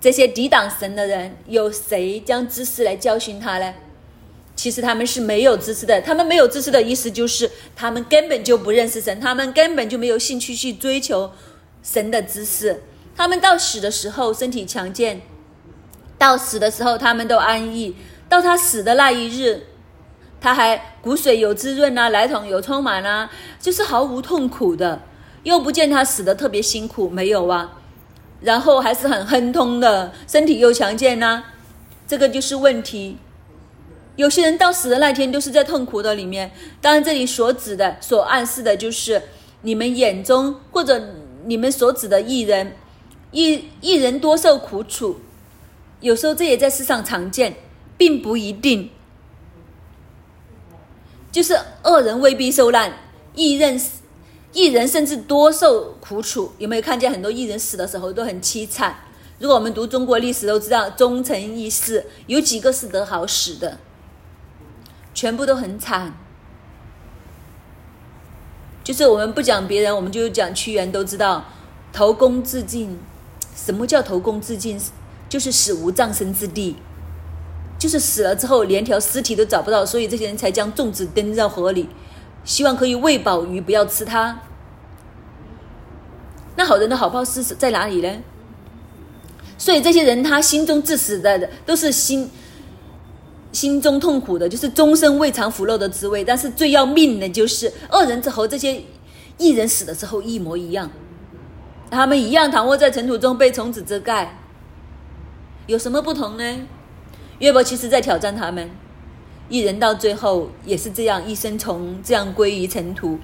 [0.00, 3.74] 这些抵挡神的人，有谁将知识来教训他嘞？
[4.56, 11.30] 其实他们是没有知识的，他们没有知识的意思就是他们根本就不认识神，他们根本就没有兴趣去追求
[11.82, 12.84] 神的知识。
[13.20, 15.20] 他们到死的时候身体强健，
[16.16, 17.94] 到死的时候他们都安逸，
[18.30, 19.64] 到他死的那一日，
[20.40, 25.02] 他还骨髓有滋润啊，奶桶有充满啊，就是毫无痛苦的，
[25.42, 27.76] 又不见他死的特别辛苦，没有啊，
[28.40, 31.42] 然后还是很亨通的，身体又强健呐，
[32.08, 33.18] 这个就是问题。
[34.16, 36.50] 有些人到死的那天都是在痛苦的里面。
[36.80, 39.20] 当然，这里所指的、所暗示的就是
[39.60, 40.98] 你们眼中或者
[41.44, 42.76] 你们所指的艺人，
[43.32, 45.20] 一一人多受苦楚，
[46.00, 47.56] 有时候这也在世上常见，
[47.96, 48.90] 并不一定。
[51.30, 52.92] 就是恶人未必受难，
[53.34, 53.80] 一人
[54.52, 56.52] 一人甚至多受苦楚。
[56.58, 58.96] 有没有看见很多艺人死的时候都很凄惨？
[59.38, 63.78] 如果我们读中国历史都知道，忠臣义士有几个是得好死的？
[65.14, 66.14] 全部都很惨。
[68.82, 71.44] 就是我们不讲别人，我们就讲屈原，都知道
[71.92, 72.98] 投弓自尽。
[73.64, 74.80] 什么叫投弓自尽？
[75.28, 76.74] 就是死无葬身之地，
[77.78, 81.88] 就是死了之后连条尸体都找不到，所以这些人才将粽子扔到河里，
[82.44, 84.40] 希望可以喂饱鱼，不要吃它。
[86.56, 88.22] 那好人的好报是在哪里呢？
[89.56, 92.28] 所以这些人他心中自死的都是心
[93.52, 96.24] 心中痛苦的，就是终生未尝腐肉的滋味。
[96.24, 98.82] 但是最要命的就是恶人之和这些
[99.38, 100.90] 异人死了之后一模一样。
[101.90, 104.38] 他们一样躺卧在尘土中，被虫子遮盖。
[105.66, 106.60] 有什么不同呢？
[107.38, 108.70] 约伯其实在挑战他们，
[109.48, 113.18] 一人到最后也是这样，一生从这样归于尘土；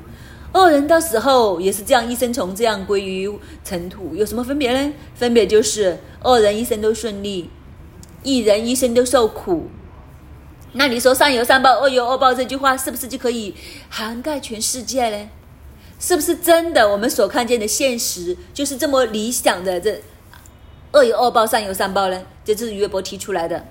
[0.53, 3.31] 恶人到死后也是这样，一生从这样归于
[3.65, 4.15] 尘土。
[4.15, 4.93] 有什么分别呢？
[5.15, 7.51] 分别就是恶人一生都顺利，
[8.23, 9.69] 一人一生都受苦。
[10.73, 13.55] 那你说“善有善报，恶有恶报”这句话是不是就可以
[13.89, 15.29] 涵盖全世界呢？
[15.99, 16.91] 是不是真的？
[16.91, 19.81] 我们所看见的现实就是这么理想的？
[19.81, 20.03] 这
[20.93, 22.23] 恶有恶报，善有善报呢？
[22.45, 23.67] 这就是约伯提出来的。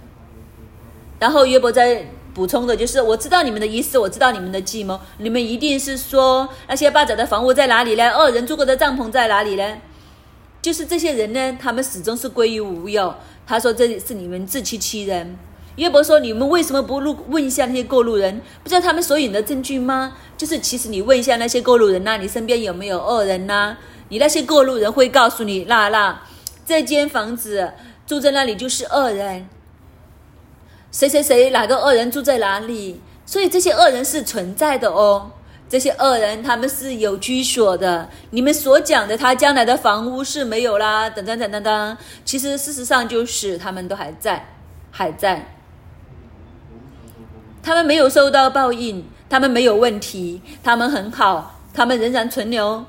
[1.19, 4.99] 然后约伯在补充的就是：我知道你们的意思，我知道你们的计谋。
[5.19, 8.09] 你们一定是说那些霸占的房屋在哪里呢？
[8.11, 9.77] 恶人住过的帐篷在哪里呢？
[10.61, 13.15] 就是这些人呢，他们始终是归于无有。
[13.47, 15.37] 他说：“这是你们自欺欺人。”
[15.75, 18.41] 约伯说：“你们为什么不路问一下那些过路人？
[18.63, 20.15] 不知道他们所引的证据吗？
[20.37, 23.75] 就是其实你问一下那些过路人呐，你身边有没有恶人呐？
[24.07, 26.21] 你那些过路人会告诉你，那那
[26.65, 27.73] 这间房子
[28.07, 29.49] 住在那里就是恶人。
[30.91, 33.01] 谁谁谁哪个恶人住在哪里？
[33.25, 35.31] 所以这些恶人是存在的哦。
[35.67, 38.07] 这些恶人他们是有居所的。
[38.29, 41.97] 你们所讲的他将来的房屋是没有啦，等等等等等。
[42.23, 44.47] 其实事实上就是他们都还在，
[44.91, 45.51] 还在。”
[47.65, 52.85] 他们没有受到报应，他们没有问题，他们很好，他们仍然存留。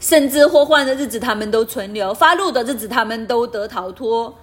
[0.00, 4.34] 甚至祸患的日子，他们都存留；发怒的日子，他们都得逃脱。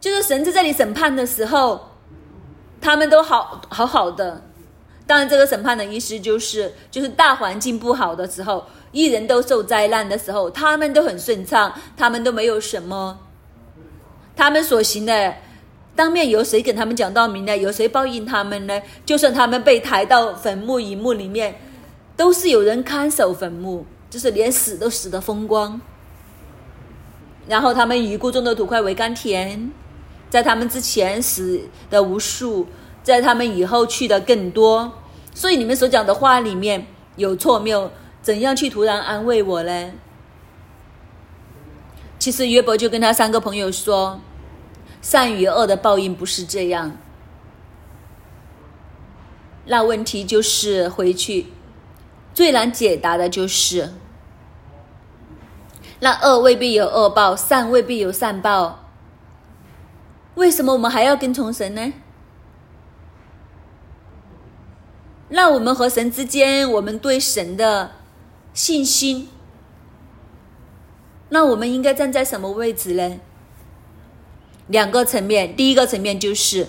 [0.00, 1.90] 就是神在这里审判的时候，
[2.80, 4.40] 他们都好好好的。
[5.06, 13.18] 当然，这个审判的意思就是，就是大环境不好的时候，一人都受灾难的时候，他们都很顺畅，他们都没有什么，
[14.34, 15.34] 他们所行的。
[15.96, 17.56] 当面由谁跟他们讲道明呢？
[17.56, 18.82] 由谁报应他们呢？
[19.06, 21.54] 就算他们被抬到坟墓坟墓里面，
[22.16, 25.80] 都是有人看守坟墓，就是连死都死得风光。
[27.46, 29.70] 然后他们以故中的土块为甘甜，
[30.28, 32.66] 在他们之前死的无数，
[33.04, 34.92] 在他们以后去的更多。
[35.32, 36.86] 所以你们所讲的话里面
[37.16, 37.90] 有错没有？
[38.20, 39.92] 怎样去突然安慰我呢？
[42.18, 44.18] 其实约伯就跟他三个朋友说。
[45.04, 46.96] 善与恶的报应不是这样，
[49.66, 51.48] 那问题就是回去
[52.32, 53.92] 最难解答的就是，
[56.00, 58.86] 那恶未必有恶报，善未必有善报，
[60.36, 61.92] 为什么我们还要跟从神呢？
[65.28, 67.92] 那我们和神之间，我们对神的
[68.54, 69.28] 信心，
[71.28, 73.20] 那我们应该站在什么位置呢？
[74.68, 76.68] 两个层面，第一个层面就是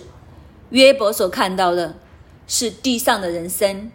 [0.72, 1.96] 约伯所看到的
[2.46, 3.90] 是地上的人生，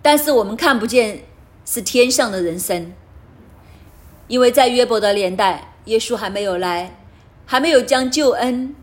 [0.00, 1.24] 但是我们看不见
[1.64, 2.92] 是天上的人生，
[4.28, 6.96] 因为在约伯的年代，耶稣还没有来，
[7.44, 8.74] 还没有将救恩、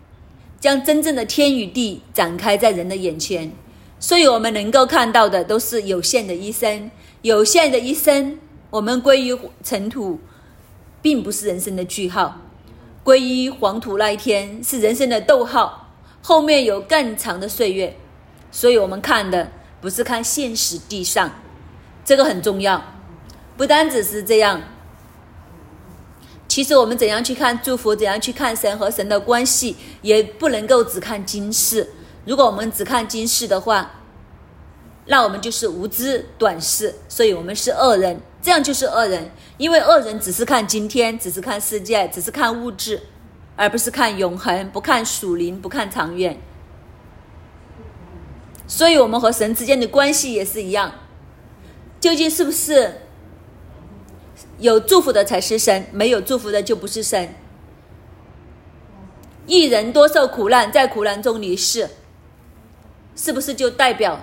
[0.60, 3.54] 将真正的天与地展开在人的眼前，
[4.02, 6.92] 所以我们能够看到的都是有限的一生，
[7.22, 8.38] 有限的一生，
[8.70, 10.20] 我们归于尘土。
[11.04, 12.40] 并不是人生的句号，
[13.04, 15.94] 归于黄土那一天是人生的逗号，
[16.24, 17.96] 后面有更长的岁月，
[18.52, 19.52] 所以我们看的
[19.82, 21.30] 不是看现实地上，
[22.06, 22.82] 这个很重要。
[23.58, 24.62] 不单只是这样，
[26.48, 31.90] 其实我们怎样去看祝福，怎样去看神和神的关系，也不能够只看今世。
[32.26, 33.92] 如果我们只看今世的话，
[35.08, 39.32] 那我们就是无知短视，所以我们是恶人，这样就是恶人。
[39.58, 43.02] 因为恶人只是看今天，只是看世界，只是看物质，
[43.56, 46.38] 而不是看永恒，不看属灵，不看长远。
[48.68, 50.94] 所以，我们和神之间的关系也是一样。
[52.00, 53.02] 究竟是不是
[54.58, 57.34] 有祝福的才是神，没有祝福的就不是神？
[59.46, 61.90] 一人多受苦难，在苦难中离世，
[63.16, 64.22] 是不是就代表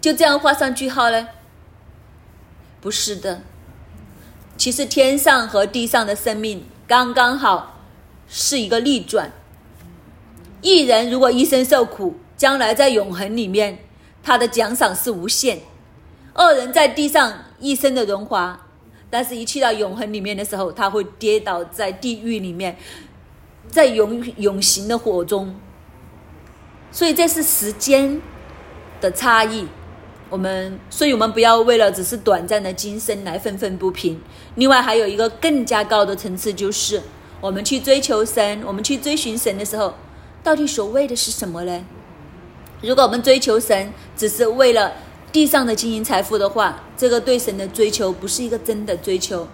[0.00, 1.28] 就这样画上句号呢？
[2.80, 3.42] 不是的，
[4.56, 7.80] 其实天上和地上的生命刚刚好
[8.28, 9.30] 是一个逆转。
[10.62, 13.78] 一人如果一生受苦，将来在永恒里面，
[14.22, 15.58] 他的奖赏是无限；
[16.32, 18.66] 二人在地上一生的荣华。
[19.12, 22.76] 但是，一去到永恒里面的时候，他会跌倒在地狱里面，
[23.68, 25.54] 在永永行的火中。
[26.92, 28.20] 所以，这是时间
[29.00, 29.66] 的差异。
[30.30, 34.18] 我们，所以我们不要为了只是短暂的今生来愤愤不平。
[34.54, 37.02] 另外，还有一个更加高的层次，就是
[37.42, 39.94] 我们去追求神，我们去追寻神的时候，
[40.42, 41.84] 到底所谓的是什么呢？
[42.80, 44.92] 如果我们追求神，只是为了。
[45.32, 49.46] 地上的金银财富的话，这个对神的追求不是一个真的追求，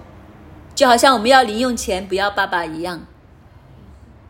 [0.74, 3.04] 就好像我们要零用钱不要爸爸一样。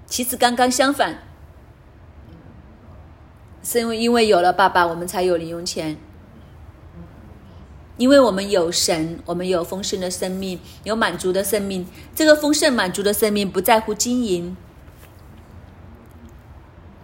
[0.06, 1.22] 其实刚刚相反，
[3.62, 5.96] 是因为因为有了爸爸，我们才有零用钱。
[7.96, 11.86] 因为我们有神，我们有丰盛的生命，有满足的生命。
[12.14, 14.56] 这个丰盛满足的生命不在乎金银，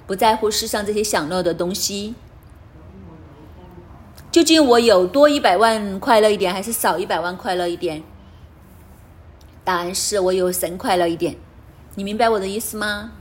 [0.07, 2.15] 不在乎世上这些享乐的东西。
[4.31, 8.03] 究竟我有多一百万快乐一点，还是少一百万快乐一点？
[9.65, 11.37] 答案是我有神快乐一点。
[11.95, 13.13] 你明白我的意思吗？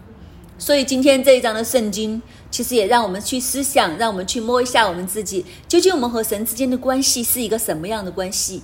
[0.62, 8.62] 所以今天这一章的圣经，其实也让我们去思想，让我们去摸一下我们自己，究竟我们和神之间的关系是一个什么样的关系？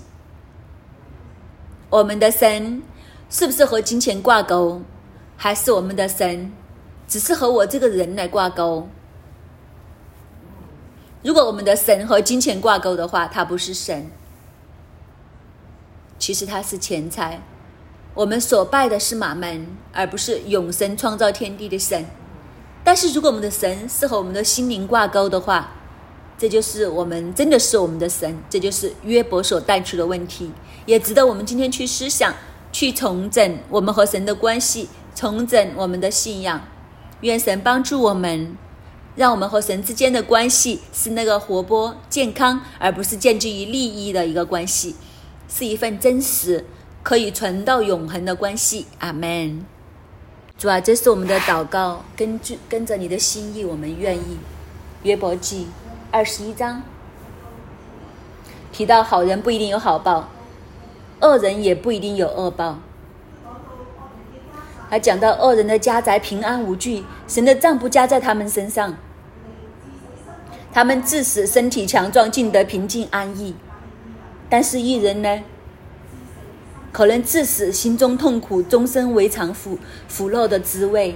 [1.90, 2.84] 我们的神
[3.32, 4.84] 是不是和金钱挂钩，
[5.36, 6.54] 还是我们的神
[7.08, 8.88] 只是和我这个人来挂钩？
[11.24, 14.12] 如果我们的神和金钱挂钩的话，它不是神，
[16.20, 17.42] 其实它是钱财。
[18.18, 22.04] 我们所拜的是马门，而不是永生创造天地的神。
[22.84, 25.76] 但是如果我们的神是和我们的心灵挂钩的话，
[26.36, 28.36] 这就是我们真的是我们的神。
[28.50, 30.52] 这就是约伯所带出的问题，
[30.88, 32.34] 也值得我们今天去思想、
[32.72, 36.60] 去重整我们和神的关系，重整我们的信仰。
[37.22, 38.58] 愿神帮助我们。
[39.16, 44.96] 让我们和神之间的关系是那个活泼健康，而不是建基于利益的一个关系，
[45.48, 46.66] 是一份真实
[47.08, 48.86] 可以存到永恒的关系。
[49.00, 49.66] 阿门。
[50.58, 54.38] 主啊，这是我们的祷告，根据跟着你的心意，我们愿意。
[55.04, 55.70] 约伯记
[56.12, 56.84] 二十一章
[58.74, 60.28] 提到，好人不一定有好报，
[61.22, 62.80] 恶人也不一定有恶报。
[64.90, 68.98] 还讲到恶人的家宅平安无惧，神的账不加在他们身上。
[70.74, 73.54] 他们自死，身体强壮，尽得平静安逸；
[74.50, 75.42] 但是一人呢，
[76.98, 79.78] 可能致使，心中痛苦，终身为尝腐
[80.08, 81.16] 腐肉的滋味，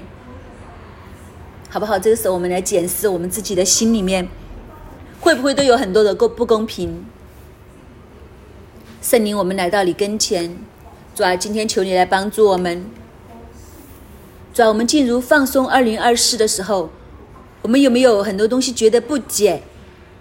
[1.72, 1.98] 好不好？
[1.98, 4.30] 这个时候，我们来检视我们自己的心里面，
[5.22, 7.04] 会不会都有很多的不不公平？
[9.02, 10.56] 圣灵，我们来到你跟前，
[11.16, 12.86] 主啊，今天求你来帮助我们。
[14.54, 16.92] 主啊，我们进入放松二零二四的时候。
[17.64, 19.64] 我们有没有很多东西觉得不解，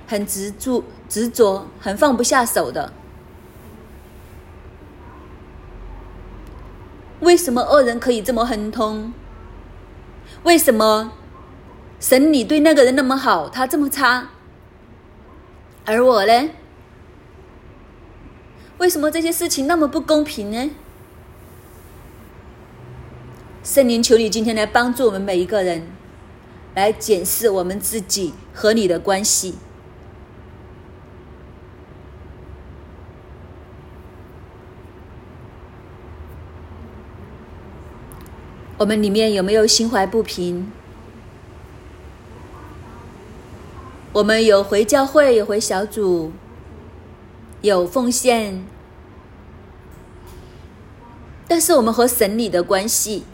[0.07, 2.91] 很执着、执着，很放不下手的？
[7.21, 9.13] 为什么恶人可以这么亨通？
[10.43, 11.13] 为什么
[11.99, 14.29] 神你对那个人那么好，他这么差？
[15.85, 16.51] 而我呢？
[18.79, 20.71] 为什么这些事情那么不公平呢？
[23.63, 25.87] 圣灵，求你今天来帮助我们每一个人。
[26.73, 29.57] 来检视我们自己和你的关系。
[38.81, 40.73] 我们里面有没有心怀不平？
[44.15, 46.33] 我们有回教会，有回小组，
[47.61, 48.65] 有奉献，
[51.47, 53.25] 但是我们和神里的关系。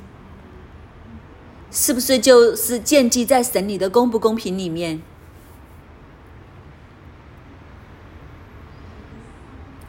[1.70, 5.00] 是不是就是建基在神里的公不公平里面？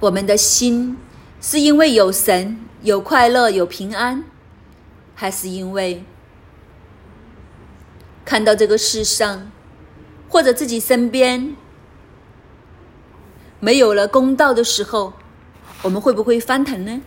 [0.02, 0.96] 我们的心
[1.42, 4.24] 是因为有神、有快乐、有平安，
[5.20, 6.04] 还是因为
[8.24, 9.52] 看到这个世上
[10.30, 11.56] 或者自己身边
[13.60, 15.14] 没有了公道的时候，
[15.82, 17.02] 我们会不会翻腾呢？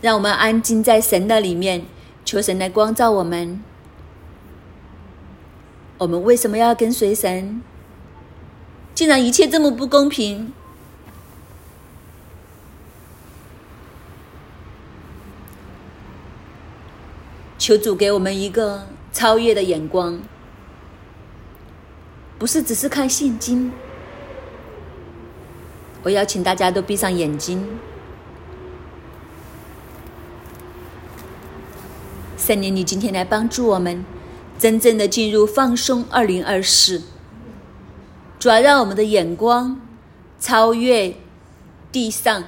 [0.00, 1.86] 让我们安静在神的里面，
[2.24, 3.62] 求神来光照我们。
[5.98, 7.62] 我们为什么要跟随神？
[8.94, 10.52] 既然一切这么不公平，
[17.60, 20.18] 求主给我们一个超越的眼光，
[22.38, 23.70] 不是只是看现金。
[26.02, 27.62] 我邀请大家都闭上眼睛，
[32.38, 34.06] 圣灵，你今天来帮助我们，
[34.58, 37.02] 真正的进入放松二零二四。
[38.38, 39.78] 主要让我们的眼光
[40.40, 41.14] 超越
[41.92, 42.42] 地上。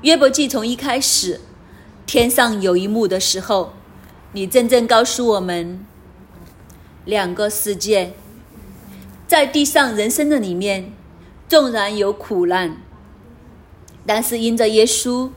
[0.00, 1.38] 约伯记从一开始，
[2.12, 3.72] 天上有一幕的时候，
[4.32, 5.86] 你真正告诉我们，
[7.04, 8.14] 两个世界，
[9.28, 10.92] 在地上人生的里面。
[11.46, 12.78] 纵然有苦难，
[14.04, 15.30] 但是因着耶稣，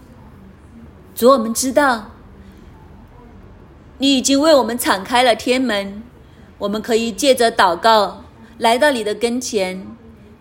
[1.14, 2.10] 主我们知道，
[4.00, 6.02] 你已经为我们敞开了天门，
[6.58, 8.24] 我们可以借着祷告
[8.58, 9.86] 来到你的跟前，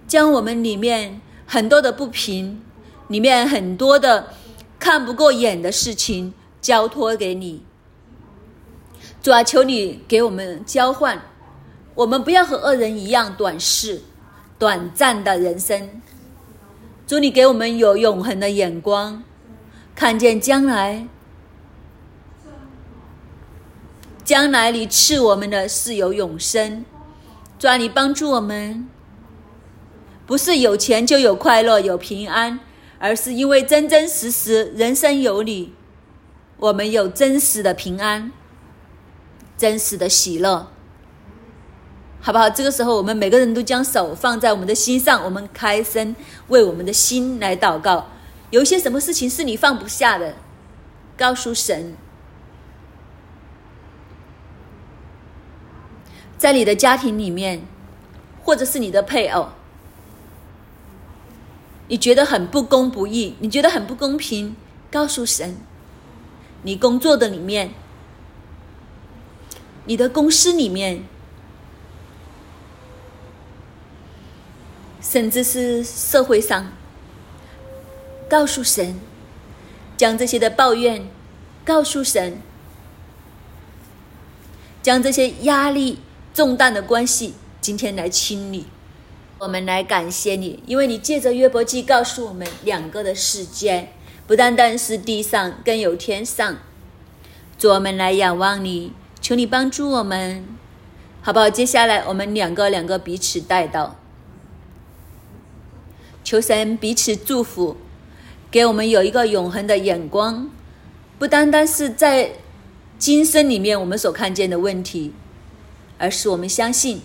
[0.09, 2.63] 将我们里面很多的不平，
[3.09, 4.29] 里面很多的
[4.83, 7.63] 看不过眼的事情交托给你。
[9.23, 11.23] 主啊，求你给我们交换，
[11.95, 14.03] 我们不要和恶人一样短视。
[14.59, 16.03] 短暂的人生，
[17.07, 19.23] 祝你给我们有永恒的眼光，
[19.95, 21.07] 看见将来。
[24.25, 26.85] 将来你赐我们的是有永生，
[27.57, 28.89] 主啊，你帮助我们，
[30.27, 32.59] 不是有钱就有快乐有平安，
[33.03, 35.75] 而是因为真真实实人生有你，
[36.57, 38.31] 我们有真实的平安，
[39.59, 40.69] 真实的喜乐。
[42.21, 42.49] 好不好？
[42.49, 46.15] 这个时候，我们每个人都将手放在我们的心上，我们开声
[46.47, 48.07] 为我们的心来祷告。
[48.51, 50.37] 有一些什么事情是你放不下的，
[51.17, 51.97] 告诉神。
[56.39, 57.65] 在你的家庭里面，
[58.45, 59.49] 或者是你的配偶，
[61.89, 64.57] 你觉得很不公不义，你觉得很不公平，
[64.91, 65.57] 告诉神。
[66.63, 67.75] 你工作的里面，
[69.85, 71.05] 你的公司里面。
[75.05, 76.73] 甚至是社会上，
[78.31, 78.99] 告诉神，
[79.97, 81.07] 将这些的抱怨
[81.65, 82.39] 告诉神，
[84.81, 85.99] 将这些压力
[86.33, 88.69] 重担的关系今天来清理。
[89.43, 93.89] 我们来感谢你，因为你借着约伯记告诉我们两个的世界，
[94.25, 96.59] 不单单是地上，更有天上。
[97.59, 100.47] 主，我们来仰望你，求你帮助我们，
[101.23, 101.51] 好不好？
[101.51, 103.97] 接下来我们两个两个彼此带到。
[106.23, 107.77] 求神彼此祝福，
[108.49, 110.49] 给我们有一个永恒的眼光，
[111.19, 112.35] 不单单是在
[112.97, 115.13] 今生里面我们所看见的问题，
[115.99, 117.03] 而是我们相信，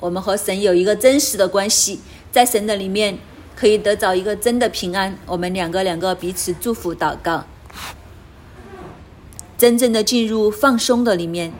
[0.00, 3.18] 我们和神有一个真实的关系，在神的里面
[3.56, 5.18] 可以得着一个真的平安。
[5.26, 7.44] 我们两个两个彼此祝福祷告，
[9.56, 11.52] 真正的进入放松的里面，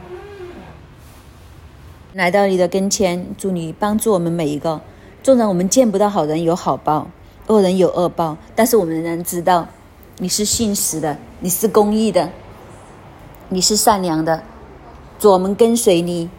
[2.14, 4.80] 来到你的跟前，祝你帮助我们每一个。
[5.20, 7.10] 纵然我们见不到好人有好报，
[7.48, 9.68] 恶人有恶报，但是我们仍然知道，
[10.18, 12.30] 你是信实的，你是公义的，
[13.48, 14.44] 你是善良的。
[15.18, 16.30] 主，我们跟随你，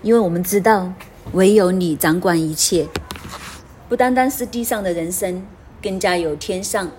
[0.00, 0.90] 因为我们知道，
[1.32, 2.88] 唯有你掌管一切，
[3.88, 5.46] 不单单是地上的人生，
[5.82, 6.90] 更加有天上。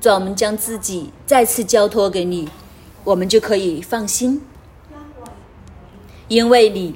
[0.00, 2.48] 主，我们将自己再次交托给你，
[3.04, 4.40] 我们就可以放心，
[6.28, 6.94] 因为你，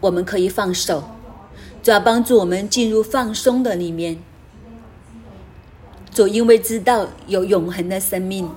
[0.00, 1.04] 我们可以放手。
[1.82, 4.22] 主要帮助我们进入放松的里面。
[6.14, 8.48] 主因为知道有永恒的生命，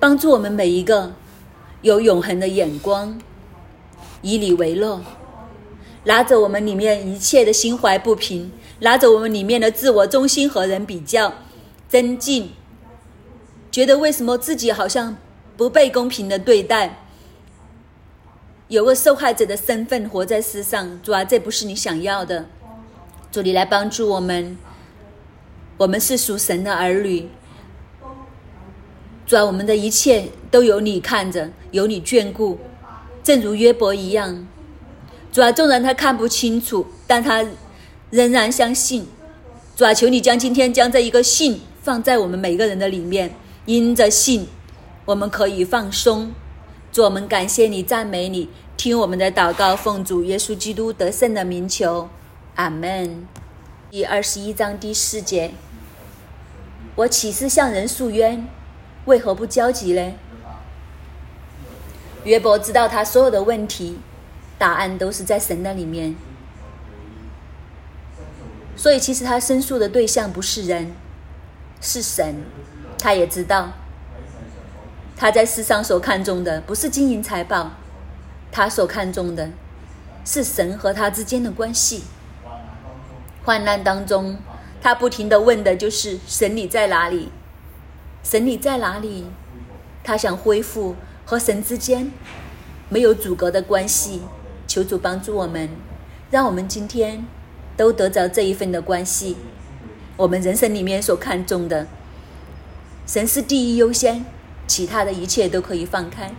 [0.00, 1.12] 帮助我们每一个
[1.82, 3.16] 有永恒的眼光，
[4.22, 5.00] 以你为乐，
[6.04, 11.34] 拿着我们里面一切的心怀不平，拿着我们里面的自我中心和人比较、
[11.88, 12.52] 增进，
[13.70, 15.16] 觉得为什么自己好像
[15.56, 17.04] 不被公平的对待。
[18.68, 22.46] 有个受害者的身份活在世上，主啊，这不是你想要的。
[23.32, 24.56] 主，你来帮助我们，
[25.76, 27.28] 我们是属神的儿女。
[29.26, 32.58] 主啊，我们的一切都有你看着，有你眷顾，
[33.22, 34.46] 正如约伯一样。
[35.32, 37.44] 主啊，纵然他看不清楚，但他
[38.10, 39.06] 仍然相信。
[39.76, 44.48] 主啊，求你将今天将这一个信放在我们每个人的里面，因着信，
[45.04, 46.32] 我们可以放松。
[46.92, 52.08] 主，我们感谢你，赞美你，听我们的祷告，奉主耶稣基督得胜的名求，
[52.56, 53.26] 阿门。
[53.90, 55.52] 第二十一章第四节，
[56.96, 58.46] 我岂是向人诉冤？
[59.04, 60.12] 为何不焦急呢？
[62.24, 63.98] 约伯知道他所有的问题，
[64.60, 66.14] 答案都是在神的里面。
[68.76, 70.92] 所以，其实他申诉的对象不是人，
[71.80, 72.42] 是神。
[72.98, 73.72] 他也知道，
[75.16, 77.70] 他在世上所看重的不是金银财宝，
[78.52, 79.48] 他所看重的
[80.26, 82.04] 是神和他之间的关系。
[83.42, 84.36] 患难当中，
[84.82, 87.30] 他不停的问的就是：“神你在哪里？
[88.22, 89.26] 神你在哪里？”
[90.04, 92.12] 他想恢复和神之间
[92.90, 94.20] 没有阻隔的关系。
[94.70, 95.68] 求主帮助我们，
[96.30, 97.26] 让我们今天
[97.76, 99.36] 都得着这一份的关系。
[100.16, 101.88] 我们人生里面所看重的，
[103.04, 104.24] 神是第一优先，
[104.68, 106.30] 其他的一切都可以放开。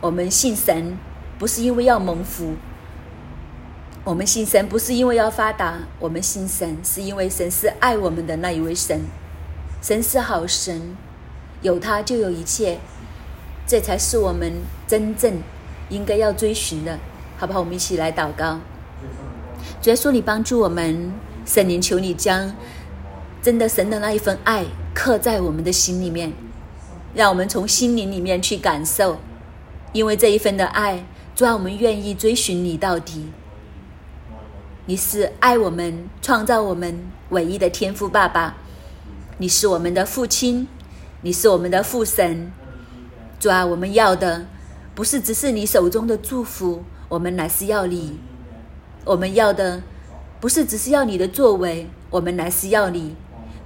[0.00, 0.98] 我们信神，
[1.38, 2.56] 不是因为要蒙福；
[4.02, 9.02] 我们信神，不是因为要发达；我们信神，是因为神是爱我们的那一位神。
[9.80, 10.96] 神是好神，
[11.62, 12.80] 有他就有一切，
[13.68, 14.52] 这才是我们
[14.88, 15.40] 真正
[15.90, 16.98] 应该要追寻的。
[17.38, 17.60] 好不好？
[17.60, 18.58] 我们一起来祷告。
[19.82, 21.12] 主耶稣，你帮助我们，
[21.44, 22.54] 圣灵求你将
[23.42, 24.64] 真的神的那一份爱
[24.94, 26.32] 刻在我们的心里面，
[27.14, 29.18] 让我们从心灵里面去感受。
[29.92, 33.26] 因为这一份的爱，主啊，我们愿意追寻你到底。
[34.86, 38.56] 你是爱我们、创造我们唯一的天赋爸爸，
[39.38, 40.68] 你是我们的父亲，
[41.20, 42.50] 你是我们的父神。
[43.38, 44.46] 主啊，我们要的
[44.94, 46.82] 不是只是你手中的祝福。
[47.08, 48.18] 我们乃是要你，
[49.04, 49.82] 我们要的
[50.40, 53.14] 不是只是要你的作为，我们乃是要你。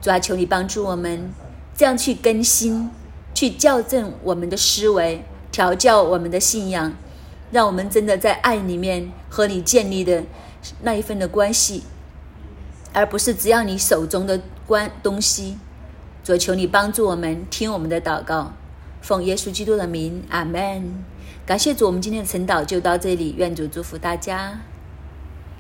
[0.03, 1.30] 主啊，求你帮助我们，
[1.74, 2.91] 这样去更新，
[3.34, 6.95] 去校正我们的思维，调教我们的信仰，
[7.51, 10.24] 让我们真的在爱里面和你建立的
[10.82, 11.82] 那一份的关系，
[12.93, 15.59] 而不是只要你手中的关东西。
[16.22, 18.53] 主，求你帮助我们，听我们的祷告，
[19.03, 21.05] 奉耶稣基督的名，阿门。
[21.51, 23.34] 感谢主，我们今天的晨祷就到这里。
[23.36, 24.57] 愿主祝福大家。